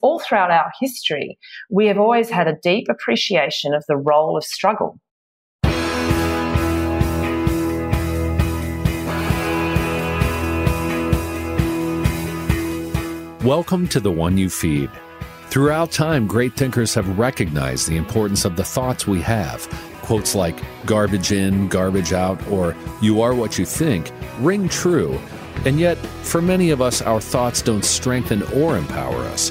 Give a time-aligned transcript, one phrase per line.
[0.00, 1.38] all throughout our history,
[1.70, 4.98] we have always had a deep appreciation of the role of struggle.
[13.44, 14.90] Welcome to The One You Feed.
[15.46, 19.66] Throughout time, great thinkers have recognized the importance of the thoughts we have.
[20.02, 25.18] Quotes like garbage in, garbage out, or you are what you think ring true.
[25.64, 29.50] And yet, for many of us, our thoughts don't strengthen or empower us.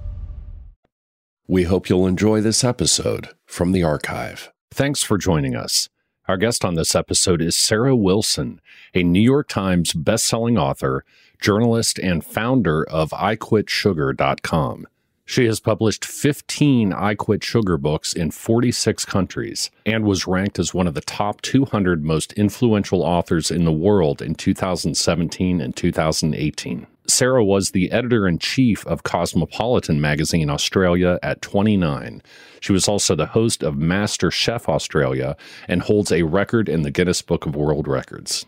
[1.51, 4.53] We hope you'll enjoy this episode from the archive.
[4.73, 5.89] Thanks for joining us.
[6.29, 8.61] Our guest on this episode is Sarah Wilson,
[8.93, 11.03] a New York Times bestselling author,
[11.41, 14.87] journalist, and founder of IQuitSugar.com.
[15.25, 20.73] She has published 15 I Quit Sugar books in 46 countries and was ranked as
[20.73, 26.87] one of the top 200 most influential authors in the world in 2017 and 2018.
[27.07, 32.21] Sarah was the editor in chief of Cosmopolitan magazine Australia at 29.
[32.59, 35.35] She was also the host of Master Chef Australia
[35.67, 38.45] and holds a record in the Guinness Book of World Records.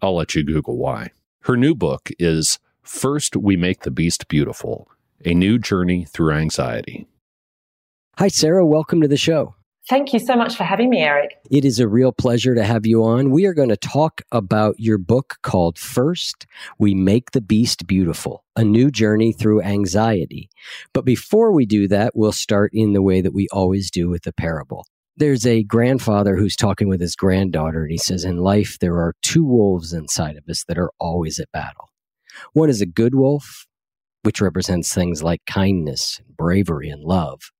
[0.00, 1.10] I'll let you Google why.
[1.42, 4.88] Her new book is First We Make the Beast Beautiful
[5.24, 7.06] A New Journey Through Anxiety.
[8.18, 8.64] Hi, Sarah.
[8.64, 9.54] Welcome to the show.
[9.88, 11.36] Thank you so much for having me, Eric.
[11.48, 13.30] It is a real pleasure to have you on.
[13.30, 16.44] We are going to talk about your book called First
[16.76, 20.50] We Make the Beast Beautiful A New Journey Through Anxiety.
[20.92, 24.24] But before we do that, we'll start in the way that we always do with
[24.24, 24.84] the parable.
[25.16, 29.14] There's a grandfather who's talking with his granddaughter, and he says, In life, there are
[29.22, 31.90] two wolves inside of us that are always at battle.
[32.54, 33.66] One is a good wolf,
[34.24, 37.52] which represents things like kindness, bravery, and love.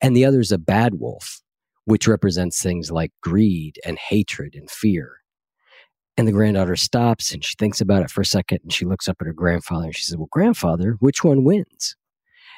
[0.00, 1.42] And the other is a bad wolf,
[1.84, 5.18] which represents things like greed and hatred and fear.
[6.16, 9.08] And the granddaughter stops and she thinks about it for a second and she looks
[9.08, 11.96] up at her grandfather and she says, Well, grandfather, which one wins?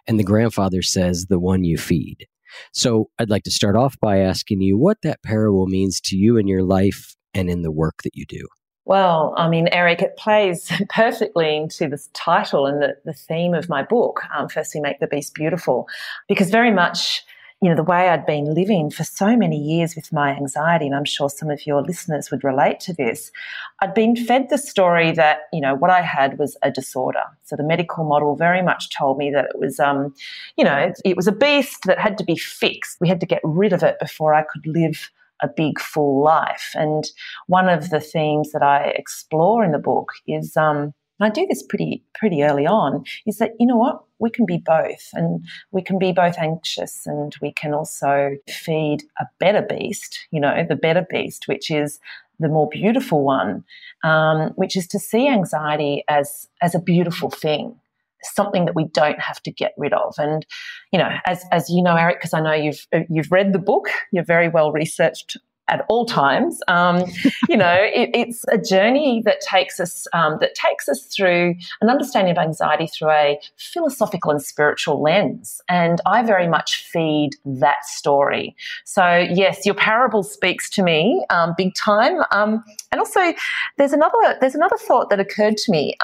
[0.07, 2.27] And the grandfather says, The one you feed.
[2.73, 6.37] So I'd like to start off by asking you what that parable means to you
[6.37, 8.47] in your life and in the work that you do.
[8.85, 13.69] Well, I mean, Eric, it plays perfectly into this title and the, the theme of
[13.69, 15.89] my book, um, First We Make the Beast Beautiful,
[16.29, 17.25] because very much
[17.63, 20.95] you know, the way I'd been living for so many years with my anxiety, and
[20.95, 23.33] I'm sure some of your listeners would relate to this,
[23.81, 27.23] I'd been fed the story that, you know, what I had was a disorder.
[27.45, 30.15] So the medical model very much told me that it was, um,
[30.59, 32.99] you know, it, was a beast that had to be fixed.
[33.01, 35.11] We had to get rid of it before I could live
[35.43, 36.71] a big full life.
[36.75, 37.05] And
[37.47, 41.47] one of the themes that I explore in the book is, um, and I do
[41.49, 45.45] this pretty pretty early on, is that you know what we can be both, and
[45.73, 50.65] we can be both anxious, and we can also feed a better beast, you know,
[50.69, 51.99] the better beast, which is
[52.39, 53.65] the more beautiful one,
[54.05, 57.75] um, which is to see anxiety as as a beautiful thing,
[58.23, 60.15] something that we don't have to get rid of.
[60.19, 60.47] And
[60.93, 63.89] you know, as as you know, Eric, because I know you've you've read the book,
[64.13, 65.37] you're very well researched
[65.69, 66.61] at all times.
[66.69, 67.03] Um,
[67.49, 71.91] you know, it, it's a journey that takes us um, that takes us through an
[71.91, 75.61] understanding of anxiety through a philosophical and spiritual lens.
[75.69, 78.57] And I very much feed that story.
[78.85, 82.23] So yes, your parable speaks to me um, big time.
[82.31, 83.35] Um, and also,
[83.79, 85.95] there's another there's another thought that occurred to me.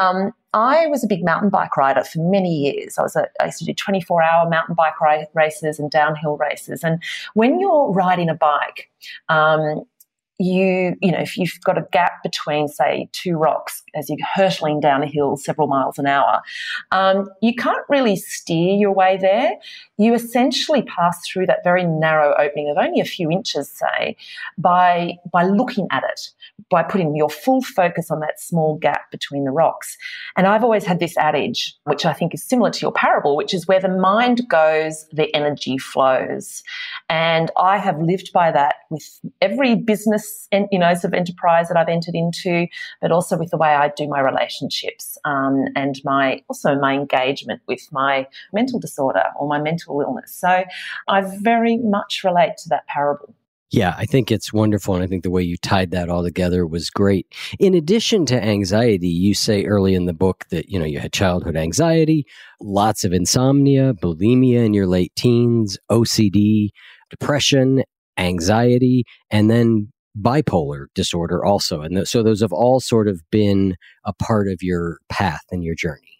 [0.54, 2.98] I was a big mountain bike rider for many years.
[2.98, 5.00] I was a, I used to do 24 hour mountain bike
[5.34, 6.84] races and downhill races.
[6.84, 7.02] And
[7.34, 8.90] when you're riding a bike,
[9.28, 9.84] um,
[10.38, 14.80] you, you know, if you've got a gap between, say, two rocks as you're hurtling
[14.80, 16.40] down a hill several miles an hour,
[16.90, 19.52] um, you can't really steer your way there.
[19.98, 24.16] You essentially pass through that very narrow opening of only a few inches, say,
[24.58, 26.30] by by looking at it,
[26.70, 29.96] by putting your full focus on that small gap between the rocks.
[30.36, 33.52] And I've always had this adage, which I think is similar to your parable, which
[33.52, 36.62] is where the mind goes, the energy flows.
[37.08, 41.76] And I have lived by that with every business, you know, sort of enterprise that
[41.76, 42.66] I've entered into,
[43.00, 47.60] but also with the way I do my relationships um, and my also my engagement
[47.66, 50.34] with my mental disorder or my mental illness.
[50.34, 50.64] So
[51.08, 53.34] I very much relate to that parable.
[53.72, 54.94] Yeah, I think it's wonderful.
[54.94, 57.26] And I think the way you tied that all together was great.
[57.58, 61.12] In addition to anxiety, you say early in the book that, you know, you had
[61.14, 62.26] childhood anxiety,
[62.60, 66.68] lots of insomnia, bulimia in your late teens, OCD,
[67.08, 67.82] depression,
[68.18, 69.90] anxiety, and then
[70.20, 71.80] bipolar disorder also.
[71.80, 75.64] And th- so those have all sort of been a part of your path and
[75.64, 76.11] your journey.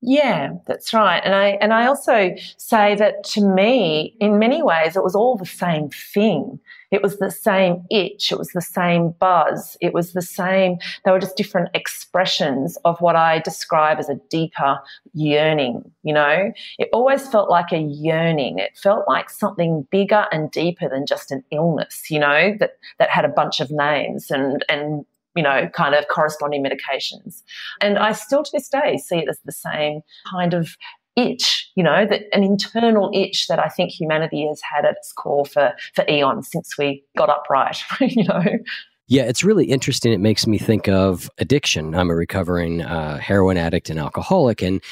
[0.00, 1.20] Yeah, that's right.
[1.24, 5.36] And I and I also say that to me, in many ways, it was all
[5.36, 6.60] the same thing.
[6.92, 8.30] It was the same itch.
[8.30, 9.76] It was the same buzz.
[9.80, 10.76] It was the same.
[11.04, 14.78] They were just different expressions of what I describe as a deeper
[15.14, 15.90] yearning.
[16.04, 18.60] You know, it always felt like a yearning.
[18.60, 22.04] It felt like something bigger and deeper than just an illness.
[22.08, 25.04] You know, that that had a bunch of names and and
[25.38, 27.42] you know, kind of corresponding medications.
[27.80, 30.76] And I still to this day see it as the same kind of
[31.14, 35.12] itch, you know, that an internal itch that I think humanity has had at its
[35.12, 38.42] core for, for eons since we got upright, you know.
[39.06, 40.12] Yeah, it's really interesting.
[40.12, 41.94] It makes me think of addiction.
[41.94, 44.82] I'm a recovering uh, heroin addict and alcoholic, and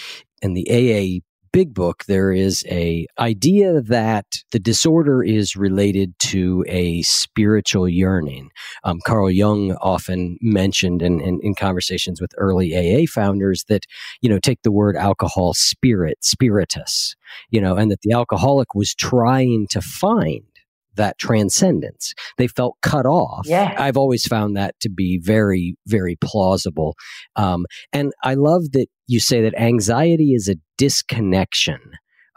[0.42, 1.20] and the AA
[1.56, 8.50] big book, there is a idea that the disorder is related to a spiritual yearning.
[8.84, 13.84] Um, Carl Jung often mentioned in, in, in, conversations with early AA founders that,
[14.20, 17.16] you know, take the word alcohol spirit, spiritus,
[17.48, 20.44] you know, and that the alcoholic was trying to find
[20.96, 22.14] that transcendence.
[22.38, 23.46] They felt cut off.
[23.46, 23.74] Yeah.
[23.78, 26.96] I've always found that to be very, very plausible.
[27.36, 31.78] Um, and I love that you say that anxiety is a disconnection.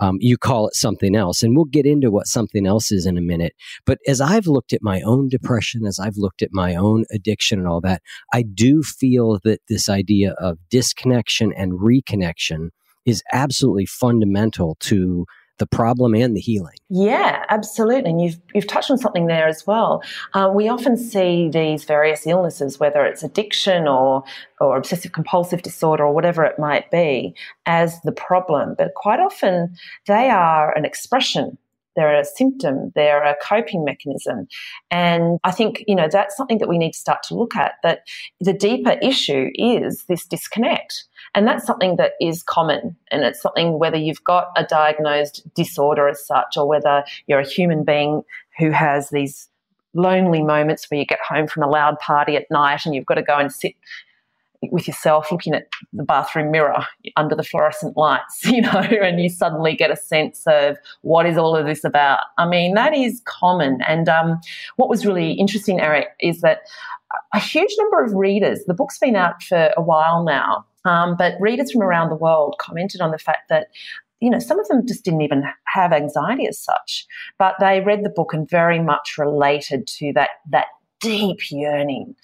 [0.01, 1.43] Um, you call it something else.
[1.43, 3.53] And we'll get into what something else is in a minute.
[3.85, 7.59] But as I've looked at my own depression, as I've looked at my own addiction
[7.59, 8.01] and all that,
[8.33, 12.69] I do feel that this idea of disconnection and reconnection
[13.05, 15.25] is absolutely fundamental to
[15.59, 16.75] the problem and the healing.
[16.89, 18.09] Yeah, absolutely.
[18.09, 20.01] And you've, you've touched on something there as well.
[20.33, 24.23] Uh, we often see these various illnesses, whether it's addiction or,
[24.59, 27.35] or obsessive compulsive disorder or whatever it might be,
[27.65, 28.75] as the problem.
[28.77, 29.75] But quite often
[30.07, 31.57] they are an expression
[31.99, 34.47] they're a symptom, they're a coping mechanism.
[34.89, 37.73] And I think, you know, that's something that we need to start to look at
[37.83, 38.07] that
[38.39, 41.05] the deeper issue is this disconnect.
[41.35, 42.95] And that's something that is common.
[43.11, 47.47] And it's something whether you've got a diagnosed disorder as such or whether you're a
[47.47, 48.23] human being
[48.57, 49.49] who has these
[49.93, 53.15] lonely moments where you get home from a loud party at night and you've got
[53.15, 53.73] to go and sit
[54.71, 56.85] with yourself looking at the bathroom mirror
[57.15, 61.37] under the fluorescent lights, you know, and you suddenly get a sense of what is
[61.37, 62.19] all of this about.
[62.37, 63.79] I mean, that is common.
[63.87, 64.39] And um,
[64.75, 66.59] what was really interesting, Eric, is that
[67.33, 71.33] a huge number of readers, the book's been out for a while now, um, but
[71.39, 73.67] readers from around the world commented on the fact that
[74.21, 77.05] you know, some of them just didn't even have anxiety as such,
[77.37, 80.67] but they read the book and very much related to that that
[80.99, 82.15] deep yearning.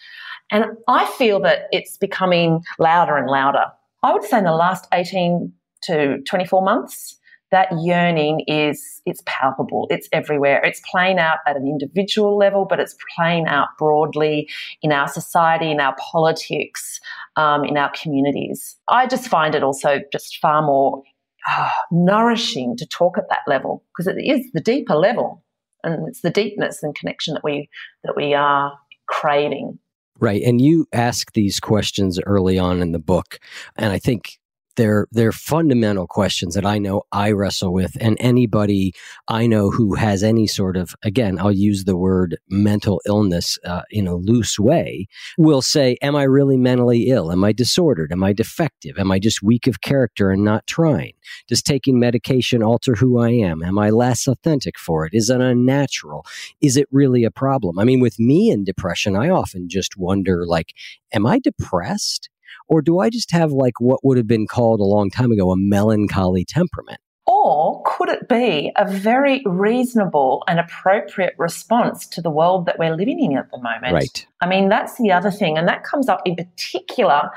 [0.51, 3.65] And I feel that it's becoming louder and louder.
[4.03, 5.51] I would say in the last 18
[5.83, 7.17] to 24 months,
[7.51, 9.87] that yearning is it's palpable.
[9.89, 10.61] It's everywhere.
[10.63, 14.49] It's playing out at an individual level but it's playing out broadly
[14.81, 16.99] in our society in our politics
[17.35, 18.75] um, in our communities.
[18.89, 21.03] I just find it also just far more
[21.49, 25.43] uh, nourishing to talk at that level because it is the deeper level
[25.83, 27.69] and it's the deepness and connection that we
[28.03, 28.73] that we are
[29.07, 29.77] craving
[30.19, 30.41] Right.
[30.43, 33.39] And you ask these questions early on in the book.
[33.75, 34.39] And I think
[34.75, 38.93] they're they're fundamental questions that I know I wrestle with, and anybody
[39.27, 43.81] I know who has any sort of again, I'll use the word mental illness uh,
[43.91, 47.31] in a loose way, will say, "Am I really mentally ill?
[47.31, 48.11] Am I disordered?
[48.11, 48.97] Am I defective?
[48.97, 51.13] Am I just weak of character and not trying?
[51.47, 53.63] Does taking medication alter who I am?
[53.63, 55.13] Am I less authentic for it?
[55.13, 56.25] Is it unnatural?
[56.61, 57.79] Is it really a problem?
[57.79, 60.73] I mean, with me in depression, I often just wonder, like,
[61.13, 62.29] am I depressed?
[62.67, 65.51] Or do I just have like what would have been called a long time ago
[65.51, 66.99] a melancholy temperament?
[67.27, 72.95] Or could it be a very reasonable and appropriate response to the world that we're
[72.95, 73.93] living in at the moment?
[73.93, 74.27] Right.
[74.41, 75.57] I mean, that's the other thing.
[75.57, 77.31] And that comes up in particular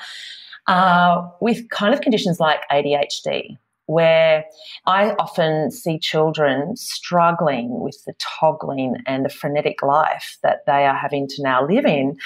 [0.66, 3.56] uh, with kind of conditions like ADHD
[3.88, 4.44] where
[4.86, 10.94] I often see children struggling with the toggling and the frenetic life that they are
[10.94, 12.18] having to now live in.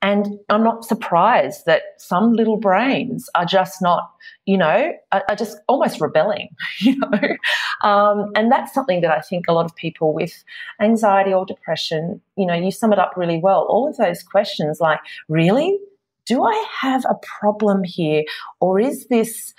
[0.00, 4.10] And I'm not surprised that some little brains are just not,
[4.46, 6.48] you know, are, are just almost rebelling,
[6.80, 7.20] you know.
[7.82, 10.42] Um, and that's something that I think a lot of people with
[10.80, 13.66] anxiety or depression, you know, you sum it up really well.
[13.68, 15.78] All of those questions like, really?
[16.26, 18.22] Do I have a problem here?
[18.60, 19.52] Or is this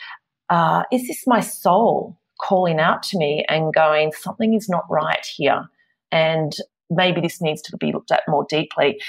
[0.52, 5.26] uh, is this my soul calling out to me and going, something is not right
[5.26, 5.66] here?
[6.12, 6.54] And
[6.90, 9.00] maybe this needs to be looked at more deeply.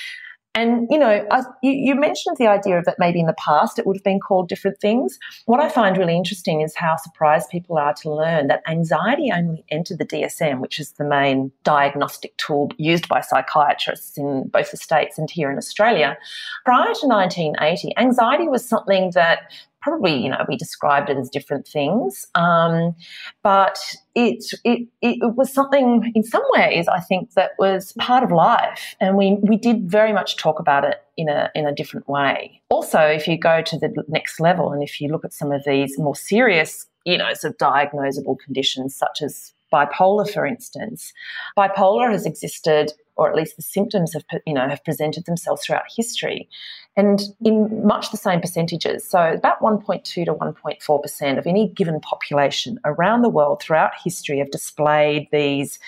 [0.55, 3.79] And, you know, I, you, you, mentioned the idea of that maybe in the past
[3.79, 5.19] it would have been called different things.
[5.47, 9.65] What I find really interesting is how surprised people are to learn that anxiety only
[9.71, 14.77] entered the DSM, which is the main diagnostic tool used by psychiatrists in both the
[14.77, 16.19] States and here in Australia.
[16.67, 19.51] Prior to 1980, anxiety was something that
[19.83, 22.27] probably you know we described it as different things.
[22.35, 22.95] Um,
[23.43, 23.79] but
[24.15, 28.95] it, it it was something in some ways i think that was part of life.
[29.01, 32.61] And we we did very much talk about it in a in a different way.
[32.71, 35.65] Also if you go to the next level and if you look at some of
[35.65, 41.12] these more serious you know sort of diagnosable conditions such as bipolar for instance.
[41.57, 45.85] Bipolar has existed or at least the symptoms have you know have presented themselves throughout
[45.95, 46.49] history
[46.97, 49.09] and in much the same percentages.
[49.09, 54.50] So about 1.2 to 1.4% of any given population around the world throughout history have
[54.50, 55.79] displayed these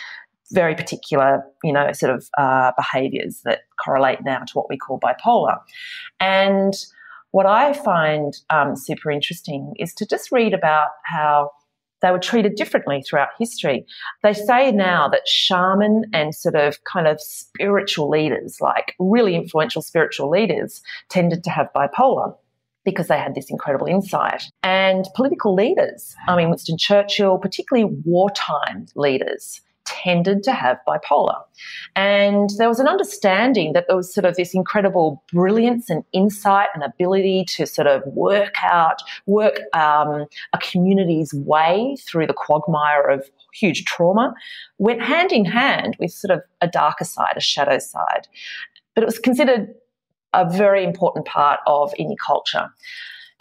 [0.53, 5.01] very particular you know sort of uh, behaviors that correlate now to what we call
[5.01, 5.59] bipolar.
[6.21, 6.75] And
[7.31, 11.51] what i find um, super interesting is to just read about how
[12.05, 13.87] they were treated differently throughout history.
[14.23, 19.81] They say now that shaman and sort of kind of spiritual leaders, like really influential
[19.81, 22.37] spiritual leaders, tended to have bipolar
[22.85, 24.43] because they had this incredible insight.
[24.63, 31.41] And political leaders, I mean, Winston Churchill, particularly wartime leaders, tended to have bipolar.
[31.97, 36.69] And there was an understanding that there was sort of this incredible brilliance and insight
[36.75, 43.09] and ability to sort of work out, work um, a community's way through the quagmire
[43.09, 44.35] of huge trauma,
[44.79, 48.27] went hand in hand with sort of a darker side, a shadow side.
[48.95, 49.75] But it was considered
[50.33, 52.71] a very important part of any culture.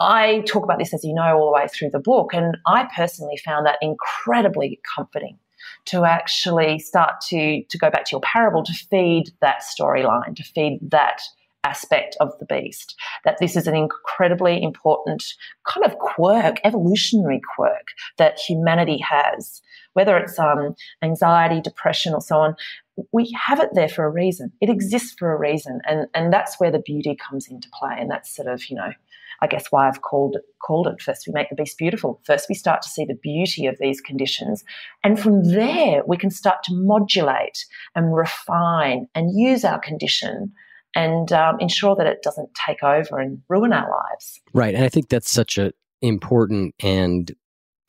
[0.00, 2.88] I talk about this, as you know, all the way through the book, and I
[2.94, 5.38] personally found that incredibly comforting
[5.86, 10.44] to actually start to to go back to your parable to feed that storyline, to
[10.44, 11.22] feed that
[11.64, 12.94] aspect of the beast.
[13.24, 15.24] That this is an incredibly important
[15.66, 17.88] kind of quirk, evolutionary quirk
[18.18, 19.62] that humanity has,
[19.94, 22.54] whether it's um, anxiety, depression, or so on.
[23.12, 24.52] We have it there for a reason.
[24.60, 27.96] It exists for a reason, and and that's where the beauty comes into play.
[27.98, 28.92] And that's sort of you know
[29.44, 32.22] I guess why I've called called it first we make the beast beautiful.
[32.24, 34.64] First we start to see the beauty of these conditions.
[35.04, 40.52] And from there we can start to modulate and refine and use our condition
[40.94, 44.40] and um, ensure that it doesn't take over and ruin our lives.
[44.54, 44.74] Right.
[44.74, 47.34] And I think that's such a important and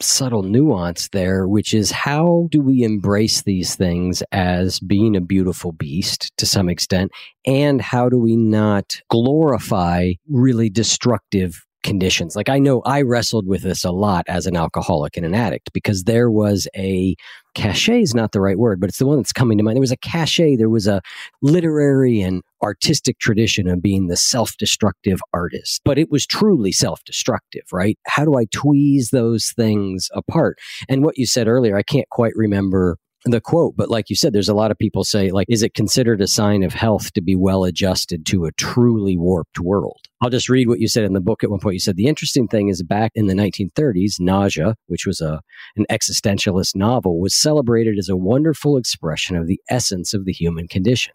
[0.02, 5.72] subtle nuance there, which is how do we embrace these things as being a beautiful
[5.72, 7.12] beast to some extent?
[7.46, 12.36] And how do we not glorify really destructive conditions.
[12.36, 15.72] Like I know I wrestled with this a lot as an alcoholic and an addict
[15.72, 17.16] because there was a
[17.54, 19.78] cachet is not the right word, but it's the one that's coming to mind.
[19.78, 21.02] There was a cachet, there was a
[21.44, 27.04] literary and artistic tradition of being the self destructive artist, but it was truly self
[27.06, 27.98] destructive, right?
[28.08, 30.58] How do I tweeze those things apart?
[30.90, 32.98] And what you said earlier, I can't quite remember
[33.34, 35.74] the quote, but like you said, there's a lot of people say, like, is it
[35.74, 40.02] considered a sign of health to be well adjusted to a truly warped world?
[40.22, 41.74] I'll just read what you said in the book at one point.
[41.74, 45.42] You said the interesting thing is back in the 1930s, Nausea, which was a
[45.76, 50.68] an existentialist novel, was celebrated as a wonderful expression of the essence of the human
[50.68, 51.14] condition.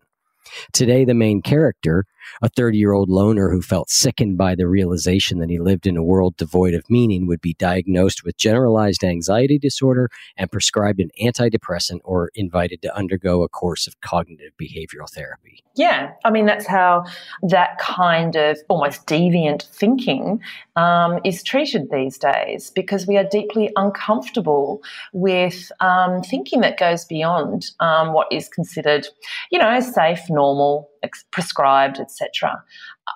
[0.73, 2.06] Today, the main character,
[2.42, 5.97] a 30 year old loner who felt sickened by the realization that he lived in
[5.97, 11.11] a world devoid of meaning, would be diagnosed with generalized anxiety disorder and prescribed an
[11.20, 15.62] antidepressant or invited to undergo a course of cognitive behavioral therapy.
[15.76, 17.04] Yeah, I mean, that's how
[17.42, 20.40] that kind of almost deviant thinking
[20.76, 24.82] um, is treated these days because we are deeply uncomfortable
[25.12, 29.06] with um, thinking that goes beyond um, what is considered,
[29.50, 30.88] you know, safe, normal,
[31.32, 32.62] prescribed, etc.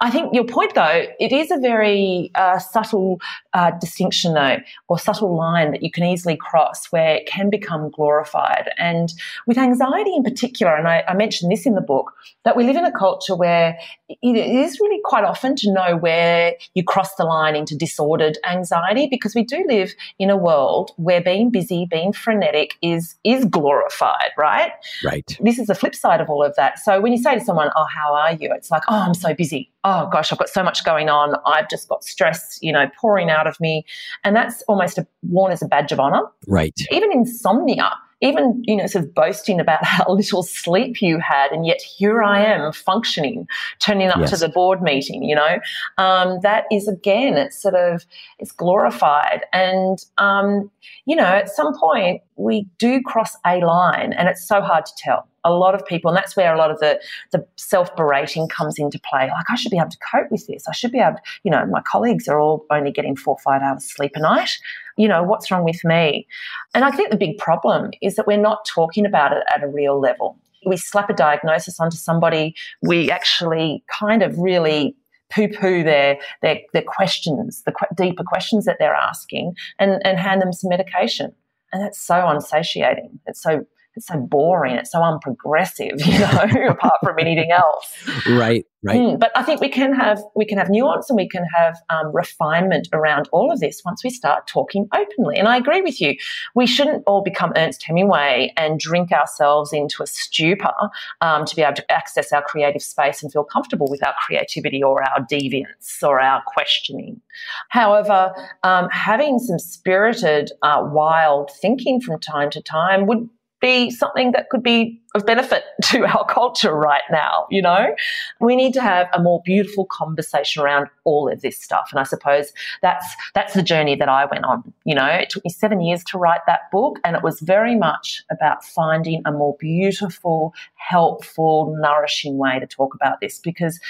[0.01, 3.21] I think your point, though, it is a very uh, subtle
[3.53, 4.59] uh, distinction, though,
[4.89, 8.71] or subtle line that you can easily cross where it can become glorified.
[8.77, 9.13] And
[9.47, 12.13] with anxiety in particular, and I, I mentioned this in the book,
[12.45, 16.55] that we live in a culture where it is really quite often to know where
[16.75, 21.21] you cross the line into disordered anxiety because we do live in a world where
[21.21, 24.73] being busy, being frenetic is is glorified, right?
[25.05, 25.39] Right.
[25.41, 26.79] This is the flip side of all of that.
[26.79, 29.35] So when you say to someone, "Oh, how are you?" It's like, "Oh, I'm so
[29.35, 31.37] busy." Oh gosh, I've got so much going on.
[31.47, 33.85] I've just got stress, you know, pouring out of me.
[34.25, 36.23] And that's almost a, worn as a badge of honor.
[36.47, 36.75] Right.
[36.91, 41.53] Even insomnia, even, you know, sort of boasting about how little sleep you had.
[41.53, 43.47] And yet here I am functioning,
[43.79, 44.31] turning up yes.
[44.31, 45.59] to the board meeting, you know,
[45.99, 48.07] um, that is again, it's sort of,
[48.39, 49.45] it's glorified.
[49.53, 50.71] And, um,
[51.05, 54.93] you know, at some point we do cross a line and it's so hard to
[54.97, 57.01] tell a lot of people, and that's where a lot of the,
[57.33, 59.29] the self berating comes into play.
[59.29, 60.67] Like, I should be able to cope with this.
[60.69, 63.43] I should be able to, you know, my colleagues are all only getting four or
[63.45, 64.51] five hours sleep a night.
[64.97, 66.27] You know, what's wrong with me?
[66.75, 69.69] And I think the big problem is that we're not talking about it at a
[69.69, 70.39] real level.
[70.67, 74.97] We slap a diagnosis onto somebody, we actually kind of really
[75.31, 80.41] poo-poo their their, their questions, the qu- deeper questions that they're asking, and, and hand
[80.41, 81.35] them some medication.
[81.73, 83.19] And that's so unsatiating.
[83.27, 84.75] It's so it's so boring.
[84.75, 87.95] It's so unprogressive, you know, apart from anything else.
[88.29, 89.01] Right, right.
[89.01, 91.77] Mm, but I think we can have we can have nuance and we can have
[91.91, 95.37] um, refinement around all of this once we start talking openly.
[95.37, 96.17] And I agree with you.
[96.55, 100.73] We shouldn't all become Ernest Hemingway and drink ourselves into a stupor
[101.21, 104.83] um, to be able to access our creative space and feel comfortable with our creativity
[104.83, 107.21] or our deviance or our questioning.
[107.69, 108.33] However,
[108.63, 113.29] um, having some spirited, uh, wild thinking from time to time would
[113.65, 117.47] be something that could be of benefit to our culture right now.
[117.51, 117.95] You know,
[118.41, 121.89] we need to have a more beautiful conversation around all of this stuff.
[121.91, 122.53] And I suppose
[122.83, 124.73] that's that's the journey that I went on.
[124.85, 127.77] You know, it took me seven years to write that book, and it was very
[127.77, 133.81] much about finding a more beautiful, helpful, nourishing way to talk about this because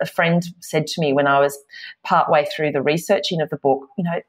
[0.00, 1.58] a friend said to me when I was
[2.04, 4.20] partway through the researching of the book, you know,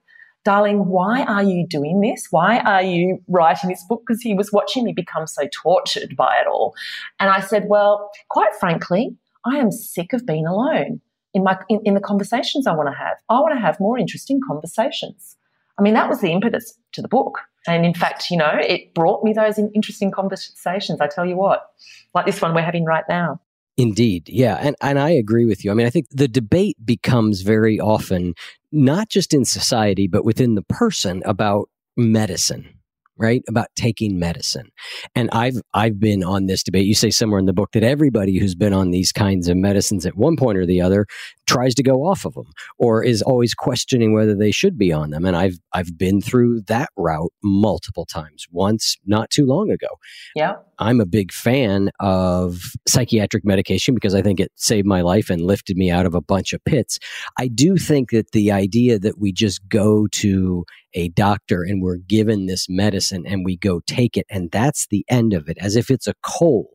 [0.45, 2.27] darling, why are you doing this?
[2.31, 4.03] Why are you writing this book?
[4.07, 6.73] Because he was watching me become so tortured by it all.
[7.19, 11.01] And I said, well, quite frankly, I am sick of being alone
[11.33, 13.17] in my in, in the conversations I want to have.
[13.27, 15.35] I want to have more interesting conversations.
[15.77, 17.39] I mean, that was the impetus to the book.
[17.67, 21.01] And in fact, you know, it brought me those interesting conversations.
[21.01, 21.71] I tell you what,
[22.13, 23.41] like this one we're having right now.
[23.77, 24.29] Indeed.
[24.29, 24.57] Yeah.
[24.61, 25.71] And, and I agree with you.
[25.71, 28.33] I mean, I think the debate becomes very often,
[28.75, 32.75] not just in society, but within the person about medicine
[33.17, 33.43] right?
[33.47, 34.69] About taking medicine.
[35.15, 36.85] And i've i've been on this debate.
[36.85, 40.05] You say somewhere in the book that everybody who's been on these kinds of medicines
[40.05, 41.05] at one point or the other
[41.45, 45.09] tries to go off of them or is always questioning whether they should be on
[45.09, 45.25] them.
[45.25, 49.87] And i've i've been through that route multiple times once not too long ago.
[50.35, 50.55] Yeah.
[50.77, 55.41] I'm a big fan of psychiatric medication because i think it saved my life and
[55.41, 56.99] lifted me out of a bunch of pits.
[57.37, 61.97] I do think that the idea that we just go to a doctor and we're
[61.97, 65.75] given this medicine and we go take it and that's the end of it as
[65.75, 66.74] if it's a cold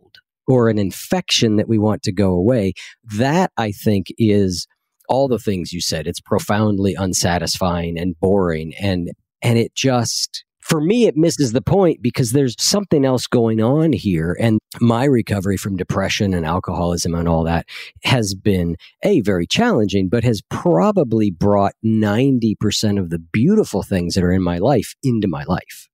[0.51, 2.73] or an infection that we want to go away.
[3.05, 4.67] That I think is
[5.09, 6.07] all the things you said.
[6.07, 9.11] It's profoundly unsatisfying and boring and
[9.43, 13.93] and it just for me it misses the point because there's something else going on
[13.93, 17.67] here and my recovery from depression and alcoholism and all that
[18.05, 24.23] has been a very challenging but has probably brought 90% of the beautiful things that
[24.23, 25.89] are in my life into my life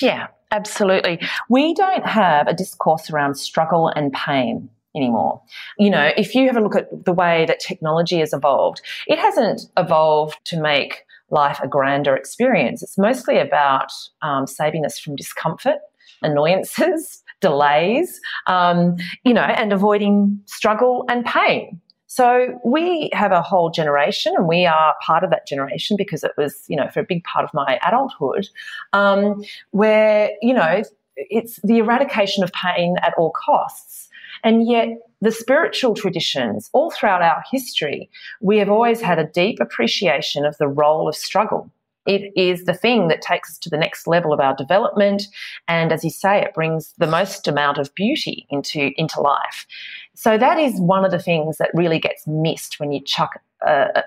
[0.00, 1.18] yeah Absolutely.
[1.48, 5.40] We don't have a discourse around struggle and pain anymore.
[5.78, 9.18] You know, if you have a look at the way that technology has evolved, it
[9.18, 12.82] hasn't evolved to make life a grander experience.
[12.82, 15.78] It's mostly about um, saving us from discomfort,
[16.20, 21.80] annoyances, delays, um, you know, and avoiding struggle and pain.
[22.14, 26.32] So we have a whole generation, and we are part of that generation because it
[26.36, 28.50] was, you know, for a big part of my adulthood,
[28.92, 30.82] um, where, you know,
[31.16, 34.10] it's the eradication of pain at all costs.
[34.44, 34.88] And yet,
[35.22, 38.10] the spiritual traditions, all throughout our history,
[38.42, 41.70] we have always had a deep appreciation of the role of struggle.
[42.04, 45.22] It is the thing that takes us to the next level of our development.
[45.68, 49.66] And as you say, it brings the most amount of beauty into, into life.
[50.14, 53.40] So that is one of the things that really gets missed when you chuck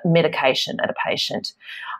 [0.04, 1.54] medication at a patient.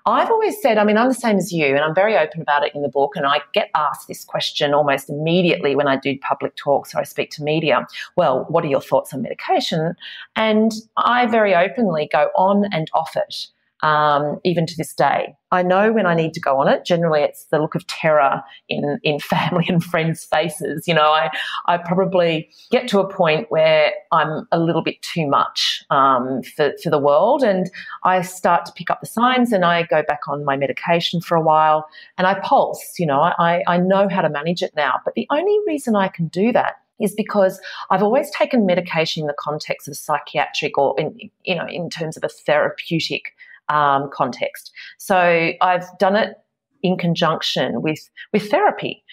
[0.06, 2.64] I've always said, I mean, I'm the same as you, and I'm very open about
[2.64, 3.16] it in the book.
[3.16, 7.04] And I get asked this question almost immediately when I do public talks or I
[7.04, 7.88] speak to media.
[8.16, 9.96] Well, what are your thoughts on medication?
[10.36, 13.48] And I very openly go on and off it
[13.86, 15.36] um, even to this day.
[15.52, 16.84] I know when I need to go on it.
[16.86, 20.88] Generally, it's the look of terror in in family and friends' faces.
[20.88, 21.30] You know, I
[21.68, 26.74] I probably get to a point where I'm a little bit too much um, for
[26.82, 27.70] for the world, and
[28.04, 31.36] I start to pick up the signs, and I go back on my medication for
[31.36, 32.96] a while, and I pulse.
[32.98, 36.08] You know, I I know how to manage it now, but the only reason I
[36.08, 37.60] can do that is because
[37.92, 42.18] I've always taken medication in the context of psychiatric or in you know in terms
[42.18, 43.34] of a therapeutic
[43.70, 44.72] um, context.
[44.98, 46.36] So I've done it
[46.84, 49.04] in conjunction with with therapy.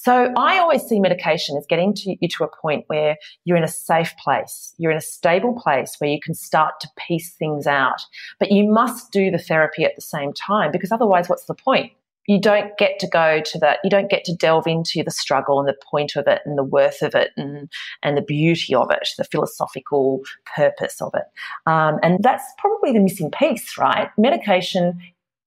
[0.00, 3.64] So I always see medication as getting to you to a point where you're in
[3.64, 7.66] a safe place, you're in a stable place where you can start to piece things
[7.66, 8.00] out.
[8.38, 11.90] But you must do the therapy at the same time because otherwise, what's the point?
[12.28, 15.58] You don't get to go to that you don't get to delve into the struggle
[15.58, 17.68] and the point of it and the worth of it and
[18.02, 20.20] and the beauty of it the philosophical
[20.54, 21.24] purpose of it.
[21.66, 24.10] Um, and that's probably the missing piece right?
[24.16, 25.00] Medication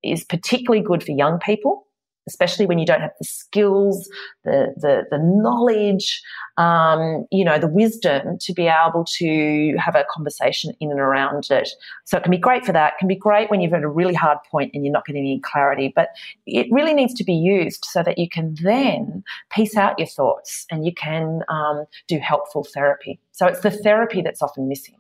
[0.03, 1.85] is particularly good for young people
[2.27, 4.09] especially when you don't have the skills,
[4.43, 6.21] the the, the knowledge,
[6.57, 11.47] um, you know, the wisdom to be able to have a conversation in and around
[11.49, 11.69] it.
[12.05, 12.93] So it can be great for that.
[12.93, 15.21] It can be great when you've at a really hard point and you're not getting
[15.21, 15.91] any clarity.
[15.95, 16.09] But
[16.45, 20.65] it really needs to be used so that you can then piece out your thoughts
[20.69, 23.19] and you can um, do helpful therapy.
[23.31, 24.95] So it's the therapy that's often missing.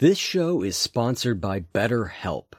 [0.00, 2.52] This show is sponsored by BetterHelp.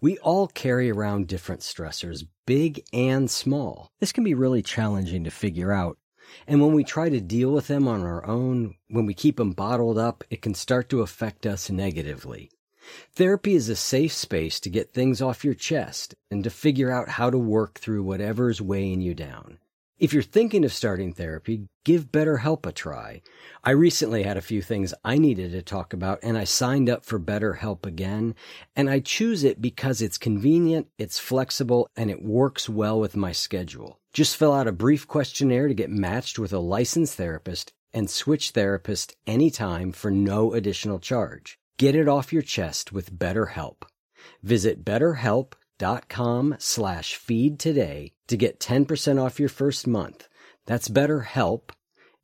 [0.00, 3.92] We all carry around different stressors, big and small.
[4.00, 5.96] This can be really challenging to figure out.
[6.44, 9.52] And when we try to deal with them on our own, when we keep them
[9.52, 12.50] bottled up, it can start to affect us negatively.
[13.14, 17.10] Therapy is a safe space to get things off your chest and to figure out
[17.10, 19.58] how to work through whatever's weighing you down.
[20.02, 23.22] If you're thinking of starting therapy, give BetterHelp a try.
[23.62, 27.04] I recently had a few things I needed to talk about and I signed up
[27.04, 28.34] for BetterHelp again.
[28.74, 33.30] And I choose it because it's convenient, it's flexible, and it works well with my
[33.30, 34.00] schedule.
[34.12, 38.50] Just fill out a brief questionnaire to get matched with a licensed therapist and switch
[38.50, 41.60] therapist anytime for no additional charge.
[41.78, 43.84] Get it off your chest with BetterHelp.
[44.42, 45.61] Visit betterhelp.com
[46.58, 50.28] slash feed today to get 10% off your first month.
[50.66, 51.70] That's BetterHelp,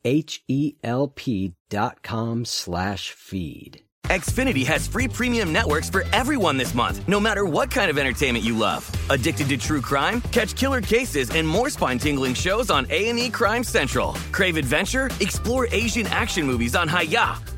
[0.04, 3.82] H-E-L-P dot com slash feed.
[4.04, 8.44] Xfinity has free premium networks for everyone this month, no matter what kind of entertainment
[8.44, 8.90] you love.
[9.10, 10.22] Addicted to true crime?
[10.32, 14.14] Catch killer cases and more spine-tingling shows on A&E Crime Central.
[14.32, 15.10] Crave adventure?
[15.20, 17.57] Explore Asian action movies on Hi-YAH.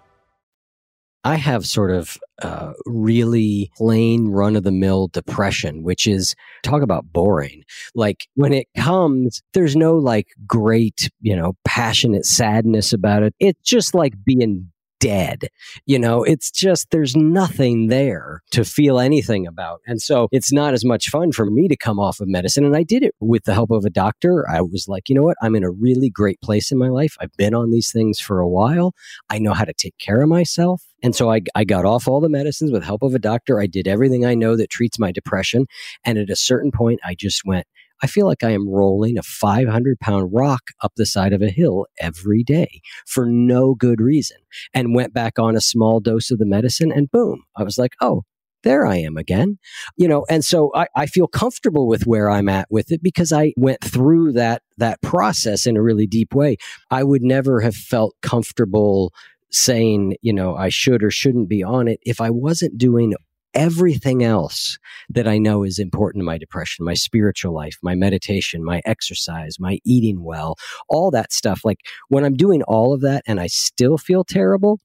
[1.23, 6.81] I have sort of uh, really plain run of the mill depression, which is talk
[6.81, 7.63] about boring.
[7.93, 13.35] Like when it comes, there's no like great, you know, passionate sadness about it.
[13.39, 15.49] It's just like being dead.
[15.85, 19.81] You know, it's just there's nothing there to feel anything about.
[19.87, 22.63] And so it's not as much fun for me to come off of medicine.
[22.63, 24.49] And I did it with the help of a doctor.
[24.49, 25.37] I was like, you know what?
[25.41, 27.17] I'm in a really great place in my life.
[27.19, 28.93] I've been on these things for a while.
[29.29, 30.83] I know how to take care of myself.
[31.03, 33.59] And so I, I got off all the medicines with help of a doctor.
[33.59, 35.65] I did everything I know that treats my depression.
[36.05, 37.65] And at a certain point, I just went,
[38.01, 41.49] I feel like I am rolling a 500 pound rock up the side of a
[41.49, 44.37] hill every day for no good reason
[44.73, 47.93] and went back on a small dose of the medicine and boom, I was like,
[48.01, 48.23] oh,
[48.63, 49.57] there I am again.
[49.97, 53.31] You know, and so I, I feel comfortable with where I'm at with it because
[53.31, 56.57] I went through that that process in a really deep way.
[56.89, 59.13] I would never have felt comfortable
[59.51, 63.13] saying, you know, I should or shouldn't be on it if I wasn't doing
[63.53, 64.77] everything else
[65.09, 69.59] that I know is important to my depression, my spiritual life, my meditation, my exercise,
[69.59, 70.55] my eating well,
[70.87, 71.61] all that stuff.
[71.63, 74.79] Like when I'm doing all of that and I still feel terrible,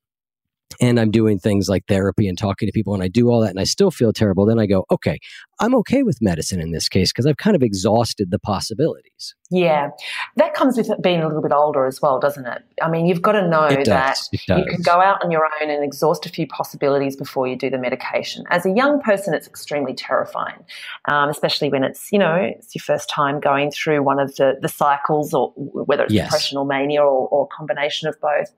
[0.81, 3.50] and I'm doing things like therapy and talking to people, and I do all that
[3.50, 5.18] and I still feel terrible, then I go, okay,
[5.58, 9.34] I'm okay with medicine in this case because I've kind of exhausted the possibilities.
[9.50, 9.90] Yeah,
[10.36, 12.62] that comes with being a little bit older as well, doesn't it?
[12.82, 15.84] I mean, you've got to know that you can go out on your own and
[15.84, 18.44] exhaust a few possibilities before you do the medication.
[18.50, 20.64] As a young person, it's extremely terrifying,
[21.06, 24.58] um, especially when it's you know it's your first time going through one of the
[24.60, 26.26] the cycles, or whether it's yes.
[26.26, 28.52] depression or mania or, or a combination of both.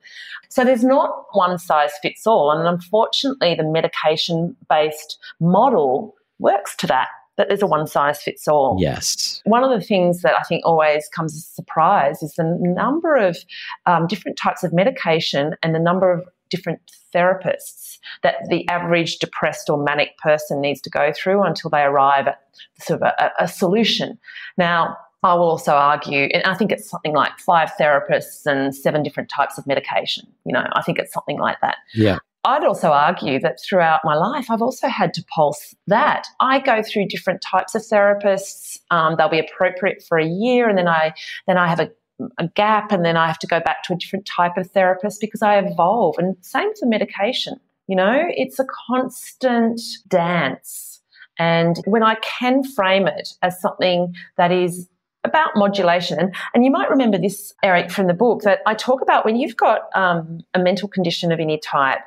[0.49, 6.87] So there's not one size fits all, and unfortunately, the medication based model works to
[6.87, 8.77] that that there's a one size fits all.
[8.79, 9.41] Yes.
[9.45, 13.15] One of the things that I think always comes as a surprise is the number
[13.17, 13.39] of
[13.87, 16.81] um, different types of medication and the number of different
[17.15, 22.27] therapists that the average depressed or manic person needs to go through until they arrive
[22.27, 22.41] at
[22.81, 24.19] sort of a, a solution.
[24.57, 29.03] Now, I will also argue, and I think it's something like five therapists and seven
[29.03, 30.27] different types of medication.
[30.45, 31.77] You know, I think it's something like that.
[31.93, 32.19] Yeah.
[32.49, 36.27] I'd also argue that throughout my life, I've also had to pulse that.
[36.41, 38.79] I go through different types of therapists.
[38.91, 41.13] Um, they'll be appropriate for a year, and then I
[41.47, 41.91] then I have a,
[42.39, 45.21] a gap, and then I have to go back to a different type of therapist
[45.21, 46.15] because I evolve.
[46.17, 47.61] And same for medication.
[47.87, 51.03] You know, it's a constant dance.
[51.39, 54.89] And when I can frame it as something that is
[55.29, 56.33] about modulation.
[56.55, 59.57] And, you might remember this, Eric, from the book that I talk about when you've
[59.57, 62.01] got um, a mental condition of any type.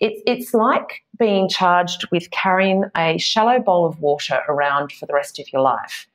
[0.00, 5.12] It, it's like being charged with carrying a shallow bowl of water around for the
[5.12, 6.06] rest of your life.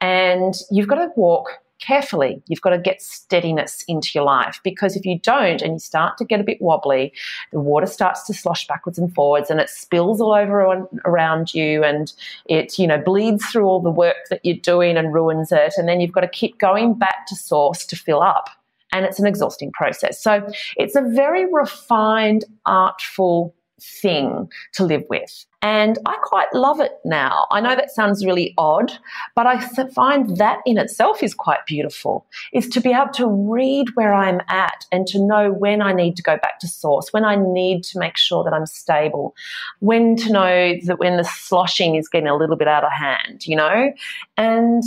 [0.00, 2.42] And you've got to walk carefully.
[2.46, 6.18] You've got to get steadiness into your life because if you don't and you start
[6.18, 7.12] to get a bit wobbly,
[7.52, 11.84] the water starts to slosh backwards and forwards and it spills all over around you
[11.84, 12.12] and
[12.46, 15.74] it, you know, bleeds through all the work that you're doing and ruins it.
[15.76, 18.50] And then you've got to keep going back to source to fill up.
[18.90, 20.22] And it's an exhausting process.
[20.22, 25.44] So it's a very refined, artful thing to live with.
[25.60, 27.46] And I quite love it now.
[27.50, 28.92] I know that sounds really odd,
[29.34, 33.88] but I find that in itself is quite beautiful, is to be able to read
[33.94, 37.24] where I'm at and to know when I need to go back to source, when
[37.24, 39.34] I need to make sure that I'm stable,
[39.80, 43.44] when to know that when the sloshing is getting a little bit out of hand,
[43.44, 43.92] you know?
[44.36, 44.84] And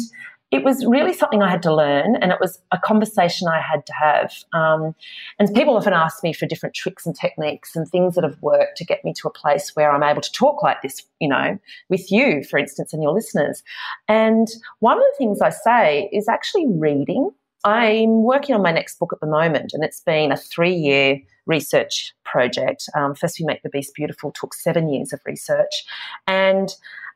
[0.52, 3.86] it was really something I had to learn, and it was a conversation I had
[3.86, 4.34] to have.
[4.52, 4.94] Um,
[5.40, 8.78] and people often ask me for different tricks and techniques and things that have worked
[8.78, 11.58] to get me to a place where I'm able to talk like this, you know,
[11.90, 13.64] with you, for instance, and your listeners.
[14.10, 17.32] And one of the things I say is actually reading.
[17.64, 21.22] I'm working on my next book at the moment, and it's been a three year
[21.46, 22.90] research project.
[22.96, 25.86] Um, First, We Make the Beast Beautiful took seven years of research.
[26.28, 26.70] And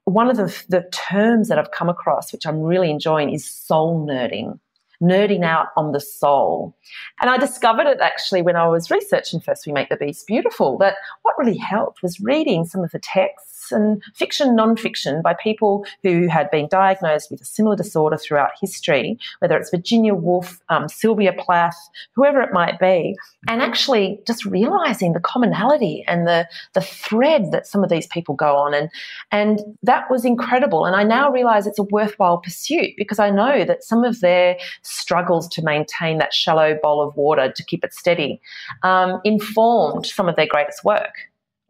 [0.06, 4.08] one of the, the terms that I've come across, which I'm really enjoying, is soul
[4.08, 4.60] nerding,
[5.02, 6.76] nerding out on the soul.
[7.22, 10.78] And I discovered it actually when I was researching First We Make the Beast Beautiful,
[10.80, 15.86] that what really helped was reading some of the texts and fiction, non-fiction by people
[16.04, 20.88] who had been diagnosed with a similar disorder throughout history, whether it's Virginia Woolf, um,
[20.88, 21.78] Sylvia Plath,
[22.14, 23.16] whoever it might be,
[23.48, 28.36] and actually just realizing the commonality and the the thread that some of these people
[28.36, 28.90] go on, and
[29.32, 30.86] and that was incredible.
[30.86, 34.58] And I now realize it's a worthwhile pursuit because I know that some of their
[34.86, 38.40] struggles to maintain that shallow bowl of water to keep it steady
[38.84, 41.14] um, informed some of their greatest work,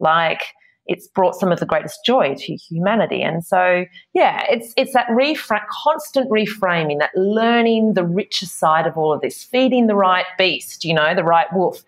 [0.00, 0.42] like
[0.86, 3.22] it's brought some of the greatest joy to humanity.
[3.22, 8.96] And so, yeah, it's it's that refra- constant reframing, that learning the richer side of
[8.96, 11.82] all of this, feeding the right beast, you know, the right wolf,